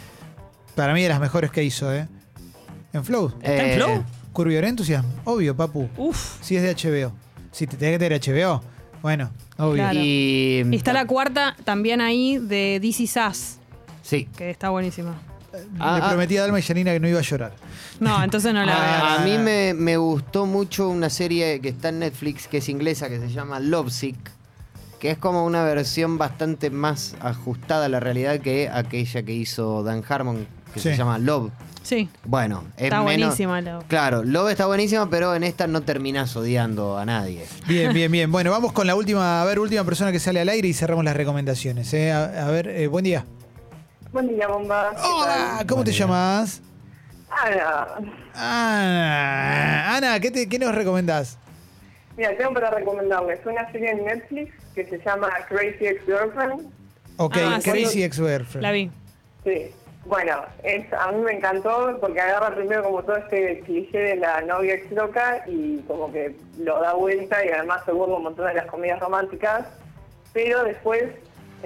para 0.76 0.92
mí 0.94 1.02
de 1.02 1.08
las 1.08 1.18
mejores 1.20 1.50
que 1.50 1.64
hizo, 1.64 1.92
¿eh? 1.92 2.06
En 2.92 3.04
Flow. 3.04 3.32
¿Está 3.42 3.64
en 3.64 3.70
Eh, 3.70 3.74
Flow? 3.76 4.04
Curb 4.32 4.50
Your 4.50 4.64
Enthusiasm, 4.64 5.06
obvio, 5.24 5.56
papu. 5.56 5.88
Uf. 5.96 6.36
Si 6.42 6.54
es 6.56 6.62
de 6.62 6.70
HBO. 6.70 7.12
Si 7.50 7.66
te 7.66 7.76
tenés 7.76 7.94
que 7.94 7.98
tener 7.98 8.12
HBO, 8.20 8.62
bueno, 9.02 9.30
obvio. 9.56 9.74
Claro. 9.82 9.98
Y, 9.98 10.62
Y 10.70 10.76
está 10.76 10.92
la 10.92 11.06
cuarta 11.06 11.56
también 11.64 12.00
ahí 12.00 12.38
de 12.38 12.78
DC 12.80 13.06
Sass, 13.08 13.58
Sí. 14.02 14.28
que 14.36 14.50
está 14.50 14.68
buenísima. 14.70 15.14
Ah, 15.78 15.98
Le 15.98 16.04
ah. 16.04 16.08
prometí 16.08 16.36
a 16.36 16.42
Dalma 16.42 16.58
y 16.58 16.62
Janina 16.62 16.92
que 16.92 17.00
no 17.00 17.08
iba 17.08 17.18
a 17.18 17.22
llorar. 17.22 17.52
No, 18.00 18.22
entonces 18.22 18.52
no 18.52 18.60
la 18.64 18.72
veo. 18.74 18.82
Ah, 18.84 19.16
A 19.20 19.24
mí 19.24 19.38
me, 19.38 19.74
me 19.74 19.96
gustó 19.96 20.46
mucho 20.46 20.88
una 20.88 21.10
serie 21.10 21.60
que 21.60 21.68
está 21.70 21.88
en 21.90 22.00
Netflix, 22.00 22.46
que 22.48 22.58
es 22.58 22.68
inglesa, 22.68 23.08
que 23.08 23.18
se 23.20 23.30
llama 23.30 23.58
Lovesick, 23.60 24.16
que 24.98 25.10
es 25.12 25.18
como 25.18 25.44
una 25.44 25.62
versión 25.64 26.18
bastante 26.18 26.70
más 26.70 27.14
ajustada 27.20 27.86
a 27.86 27.88
la 27.88 28.00
realidad 28.00 28.40
que 28.40 28.68
aquella 28.68 29.22
que 29.22 29.32
hizo 29.32 29.82
Dan 29.82 30.02
Harmon, 30.08 30.46
que 30.74 30.80
Sí. 30.80 30.90
se 30.90 30.96
llama 30.96 31.18
Love. 31.18 31.50
Sí, 31.82 32.08
Bueno, 32.24 32.64
es 32.76 32.84
está 32.84 32.96
menos- 33.02 33.04
buenísima. 33.36 33.60
la- 33.60 33.78
Claro, 33.86 34.24
Love 34.24 34.50
está 34.50 34.66
buenísima, 34.66 35.08
pero 35.08 35.36
en 35.36 35.44
esta 35.44 35.68
no 35.68 35.82
terminás 35.82 36.34
odiando 36.34 36.98
a 36.98 37.04
nadie. 37.06 37.46
Bien, 37.68 37.92
bien, 37.94 38.10
bien. 38.10 38.32
Bueno, 38.32 38.50
vamos 38.50 38.72
con 38.72 38.88
la 38.88 38.96
última, 38.96 39.40
a 39.40 39.44
ver, 39.44 39.60
última 39.60 39.84
persona 39.84 40.10
que 40.10 40.18
sale 40.18 40.40
al 40.40 40.48
aire 40.48 40.66
y 40.66 40.72
cerramos 40.74 41.04
las 41.04 41.14
recomendaciones. 41.16 41.94
¿eh? 41.94 42.10
A, 42.10 42.46
a 42.46 42.50
ver, 42.50 42.66
eh, 42.66 42.88
buen 42.88 43.04
día. 43.04 43.24
Buen 44.16 44.28
día, 44.28 44.48
bomba. 44.48 44.92
¿Qué 44.94 45.02
Hola? 45.12 45.62
¿cómo 45.68 45.84
te 45.84 45.92
llamas? 45.92 46.62
Ana, 47.28 47.86
Ana, 48.34 49.94
Ana, 49.94 50.20
¿qué, 50.20 50.30
te- 50.30 50.48
qué 50.48 50.58
nos 50.58 50.74
recomendás? 50.74 51.36
mira, 52.16 52.34
tengo 52.38 52.54
para 52.54 52.70
recomendarles 52.70 53.44
una 53.44 53.70
serie 53.70 53.90
en 53.90 54.06
Netflix 54.06 54.54
que 54.74 54.86
se 54.86 54.98
llama 55.00 55.28
Crazy 55.50 55.84
Ex-Girlfriend. 55.86 56.62
Ok, 57.18 57.36
Ah, 57.44 57.58
sí. 57.60 57.70
Crazy 57.70 58.04
Ex-Girlfriend. 58.04 58.62
La 58.62 58.72
vi. 58.72 58.90
Sí. 59.44 59.70
Bueno, 60.06 60.46
es, 60.62 60.90
a 60.94 61.12
mí 61.12 61.20
me 61.22 61.32
encantó 61.32 61.98
porque 62.00 62.18
agarra 62.18 62.54
primero 62.56 62.84
como 62.84 63.02
todo 63.02 63.16
este 63.18 63.60
cliché 63.66 63.98
de 63.98 64.16
la 64.16 64.40
novia 64.40 64.76
ex 64.76 64.90
loca 64.92 65.44
y 65.46 65.80
como 65.86 66.10
que 66.10 66.34
lo 66.58 66.80
da 66.80 66.94
vuelta 66.94 67.44
y 67.44 67.50
además 67.50 67.82
se 67.84 67.92
burla 67.92 68.14
un 68.16 68.22
montón 68.22 68.46
de 68.46 68.54
las 68.54 68.66
comedias 68.66 68.98
románticas, 68.98 69.66
pero 70.32 70.64
después 70.64 71.02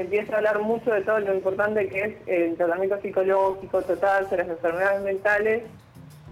empieza 0.01 0.35
a 0.35 0.37
hablar 0.39 0.59
mucho 0.61 0.93
de 0.93 1.03
todo 1.03 1.19
lo 1.21 1.35
importante 1.35 1.89
que 1.89 2.01
es 2.01 2.15
el 2.27 2.57
tratamiento 2.57 3.01
psicológico 3.01 3.83
total, 3.83 4.29
de 4.29 4.37
las 4.37 4.49
enfermedades 4.49 5.03
mentales 5.03 5.63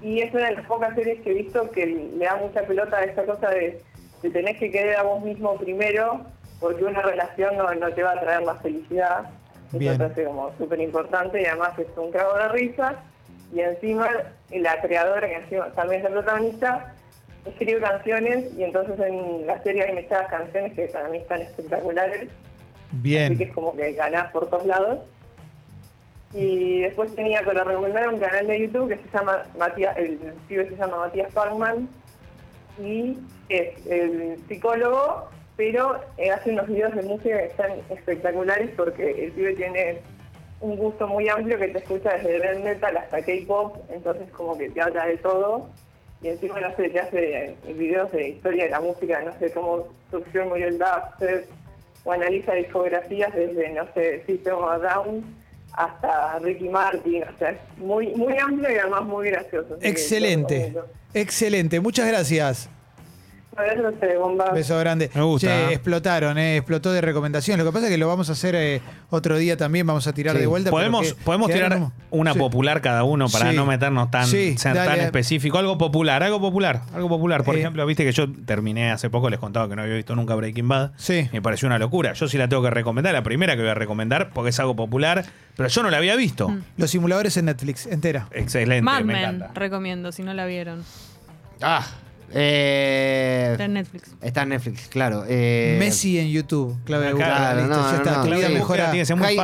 y 0.02 0.20
es 0.20 0.32
una 0.32 0.46
de 0.46 0.54
las 0.56 0.66
pocas 0.66 0.94
series 0.94 1.20
que 1.22 1.30
he 1.30 1.34
visto 1.34 1.70
que 1.70 1.86
le 1.86 2.24
da 2.24 2.36
mucha 2.36 2.62
pelota 2.62 2.98
a 2.98 3.04
esta 3.04 3.24
cosa 3.24 3.50
de, 3.50 3.80
de 4.22 4.30
tenés 4.30 4.58
que 4.58 4.70
querer 4.70 4.96
a 4.96 5.02
vos 5.02 5.22
mismo 5.22 5.56
primero 5.56 6.24
porque 6.60 6.84
una 6.84 7.02
relación 7.02 7.56
no, 7.56 7.72
no 7.74 7.92
te 7.92 8.02
va 8.02 8.12
a 8.12 8.20
traer 8.20 8.42
la 8.42 8.54
felicidad. 8.56 9.30
Bien. 9.72 9.92
Eso 9.92 10.02
me 10.02 10.08
parece 10.08 10.24
como 10.24 10.52
súper 10.56 10.80
importante 10.80 11.42
y 11.42 11.46
además 11.46 11.78
es 11.78 11.86
un 11.96 12.10
cago 12.10 12.36
de 12.36 12.48
risa. 12.48 12.96
Y 13.52 13.60
encima 13.60 14.08
la 14.50 14.80
creadora, 14.80 15.26
que 15.26 15.36
encima 15.36 15.66
también 15.72 16.04
es 16.04 16.10
la 16.10 16.20
protagonista, 16.20 16.94
escribe 17.46 17.80
canciones 17.80 18.52
y 18.56 18.64
entonces 18.64 18.98
en 19.00 19.46
la 19.46 19.62
serie 19.62 19.84
hay 19.84 20.02
muchas 20.02 20.28
canciones 20.28 20.74
que 20.74 20.86
para 20.88 21.08
mí 21.08 21.18
están 21.18 21.42
espectaculares. 21.42 22.28
Así 22.88 22.96
que 22.96 23.08
Bien. 23.08 23.40
es 23.40 23.52
como 23.52 23.76
que 23.76 23.92
ganás 23.92 24.30
por 24.32 24.48
todos 24.48 24.66
lados. 24.66 24.98
Y 26.34 26.80
después 26.80 27.14
tenía 27.14 27.42
para 27.42 27.64
recomendar 27.64 28.08
un 28.08 28.20
canal 28.20 28.46
de 28.46 28.60
YouTube 28.60 28.88
que 28.88 28.96
se 28.96 29.16
llama 29.16 29.44
Matías, 29.58 29.96
el 29.96 30.18
pibe 30.46 30.68
se 30.68 30.76
llama 30.76 30.98
Matías 30.98 31.32
Parkman 31.32 31.88
y 32.78 33.16
es 33.48 33.86
el 33.86 34.38
psicólogo, 34.46 35.28
pero 35.56 36.00
eh, 36.18 36.30
hace 36.30 36.50
unos 36.50 36.68
videos 36.68 36.94
de 36.94 37.02
música 37.02 37.38
que 37.38 37.46
están 37.46 37.72
espectaculares 37.88 38.70
porque 38.76 39.24
el 39.24 39.32
pibe 39.32 39.54
tiene 39.54 40.00
un 40.60 40.76
gusto 40.76 41.08
muy 41.08 41.28
amplio 41.28 41.58
que 41.58 41.68
te 41.68 41.78
escucha 41.78 42.14
desde 42.14 42.40
death 42.40 42.62
metal 42.62 42.96
hasta 42.96 43.22
K-pop, 43.22 43.76
entonces 43.90 44.30
como 44.30 44.58
que 44.58 44.68
te 44.68 44.82
habla 44.82 45.06
de 45.06 45.16
todo 45.16 45.68
y 46.20 46.28
encima 46.28 46.60
no 46.60 46.74
sé, 46.76 46.90
te 46.90 47.00
hace 47.00 47.56
videos 47.66 48.10
de 48.12 48.30
historia 48.30 48.64
de 48.64 48.70
la 48.70 48.80
música, 48.80 49.22
no 49.22 49.32
sé 49.38 49.50
cómo 49.52 49.88
surgió 50.10 50.44
murió 50.46 50.68
el 50.68 50.78
dubstep, 50.78 51.48
o 52.08 52.12
analiza 52.12 52.54
discografías 52.54 53.34
desde, 53.34 53.68
no 53.74 53.86
sé, 53.92 54.22
System 54.26 54.56
of 54.56 54.80
Down 54.82 55.22
hasta 55.74 56.38
Ricky 56.38 56.70
Martin, 56.70 57.22
o 57.22 57.38
sea, 57.38 57.50
es 57.50 57.58
muy, 57.76 58.14
muy 58.14 58.38
amplio 58.38 58.70
y 58.74 58.78
además 58.78 59.04
muy 59.04 59.28
gracioso. 59.28 59.76
Excelente. 59.82 60.72
Excelente. 61.12 61.80
Muchas 61.80 62.08
gracias. 62.08 62.70
Bomba. 64.18 64.50
Beso 64.52 64.78
grande. 64.78 65.10
Me 65.14 65.22
gusta, 65.22 65.48
Che, 65.48 65.64
¿eh? 65.70 65.72
explotaron, 65.74 66.38
eh, 66.38 66.56
explotó 66.58 66.92
de 66.92 67.00
recomendaciones. 67.00 67.64
Lo 67.64 67.70
que 67.70 67.74
pasa 67.74 67.86
es 67.86 67.92
que 67.92 67.98
lo 67.98 68.06
vamos 68.08 68.28
a 68.28 68.32
hacer 68.32 68.54
eh, 68.54 68.80
otro 69.10 69.36
día 69.36 69.56
también, 69.56 69.86
vamos 69.86 70.06
a 70.06 70.12
tirar 70.12 70.34
Sí. 70.36 70.40
de 70.40 70.46
vuelta. 70.46 70.70
Podemos, 70.70 71.08
que- 71.08 71.14
podemos 71.24 71.50
tirar 71.50 71.72
como- 71.74 71.92
una 72.10 72.32
Sí. 72.34 72.38
popular 72.38 72.80
cada 72.80 73.04
uno 73.04 73.28
para 73.28 73.50
Sí. 73.50 73.56
no 73.56 73.66
meternos 73.66 74.10
tan, 74.10 74.26
Sí, 74.26 74.56
ser 74.56 74.74
dale. 74.74 74.90
tan 74.90 75.00
específico. 75.00 75.58
Algo 75.58 75.76
popular, 75.78 76.22
algo 76.22 76.40
popular, 76.40 76.82
algo 76.94 77.08
popular. 77.08 77.42
Por 77.44 77.56
Eh. 77.56 77.60
ejemplo, 77.60 77.84
viste 77.86 78.04
que 78.04 78.12
yo 78.12 78.26
terminé 78.46 78.90
hace 78.92 79.10
poco, 79.10 79.28
les 79.30 79.38
contaba 79.40 79.68
que 79.68 79.76
no 79.76 79.82
había 79.82 79.94
visto 79.94 80.14
nunca 80.14 80.34
Breaking 80.34 80.68
Bad. 80.68 80.92
Sí. 80.96 81.28
Me 81.32 81.42
pareció 81.42 81.66
una 81.66 81.78
locura. 81.78 82.12
Yo 82.12 82.28
sí 82.28 82.38
la 82.38 82.48
tengo 82.48 82.62
que 82.62 82.70
recomendar, 82.70 83.12
la 83.12 83.22
primera 83.22 83.56
que 83.56 83.62
voy 83.62 83.70
a 83.70 83.74
recomendar 83.74 84.30
porque 84.30 84.50
es 84.50 84.60
algo 84.60 84.76
popular, 84.76 85.24
pero 85.56 85.68
yo 85.68 85.82
no 85.82 85.90
la 85.90 85.96
había 85.96 86.14
visto. 86.16 86.54
Los 86.76 86.90
simuladores 86.90 87.36
en 87.36 87.46
Netflix, 87.46 87.86
entera. 87.86 88.28
Excelente, 88.30 88.82
Mad 88.82 89.00
me 89.02 89.14
Men, 89.14 89.16
encanta. 89.36 89.50
recomiendo, 89.54 90.12
si 90.12 90.22
no 90.22 90.32
la 90.34 90.46
vieron. 90.46 90.84
Ah, 91.60 91.84
eh, 92.32 93.48
Está 93.52 93.64
en 93.64 93.72
Netflix. 93.74 94.10
está 94.20 94.42
en 94.42 94.48
Netflix, 94.50 94.88
claro. 94.88 95.24
Eh, 95.28 95.76
Messi 95.78 96.18
en 96.18 96.28
YouTube, 96.28 96.76
clave 96.84 97.06
de 97.06 97.14
Claro, 97.14 97.66
no, 97.66 97.90
ya 97.90 97.96
está, 97.96 98.16
no, 98.18 98.24
tu 98.24 98.34
vida 98.36 98.48
mejora. 98.48 98.92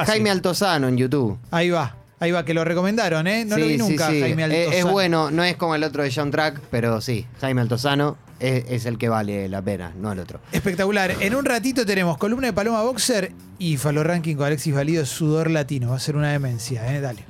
Jaime 0.07 0.31
Altozano 0.31 0.89
en 0.89 0.97
YouTube. 0.97 1.39
Ahí 1.51 1.71
va, 1.71 1.97
ahí 2.21 2.31
va, 2.31 2.45
que 2.45 2.55
lo 2.55 2.65
recomendaron, 2.65 3.27
¿eh? 3.27 3.45
No 3.45 3.57
lo 3.57 3.67
vi 3.67 3.77
nunca, 3.77 4.11
sí. 4.11 4.21
Jaime 4.21 4.45
Es- 4.45 4.51
Altozano. 4.51 4.77
Es, 4.87 4.93
bueno, 4.93 5.31
no 5.31 5.45
es 5.45 5.57
como 5.57 5.75
el 5.75 5.83
otro 5.85 6.03
de 6.03 6.13
John 6.15 6.31
Track, 6.31 6.61
pero 6.71 7.01
sí, 7.01 7.27
Jaime 7.41 7.61
Altozano 7.63 8.17
es, 8.41 8.65
es 8.69 8.87
el 8.87 8.99
que 8.99 9.09
vale 9.09 9.49
la 9.49 9.63
pena, 9.63 9.93
no 9.99 10.13
el 10.13 10.19
otro. 10.19 10.41
Espectacular. 10.53 11.15
En 11.21 11.35
un 11.35 11.45
ratito 11.45 11.87
tenemos 11.87 12.19
columna 12.19 12.49
de 12.49 12.53
Paloma 12.53 12.83
Boxer 12.83 13.33
y 13.59 13.77
Falo 13.77 14.03
Ranking 14.05 14.37
con 14.37 14.47
Alexis 14.47 14.75
Valido, 14.75 15.07
Sudor 15.07 15.51
Latino. 15.51 15.91
Va 15.91 15.97
a 15.97 16.01
ser 16.01 16.17
una 16.17 16.31
demencia, 16.33 16.95
¿eh? 16.95 17.01
Dale. 17.01 17.25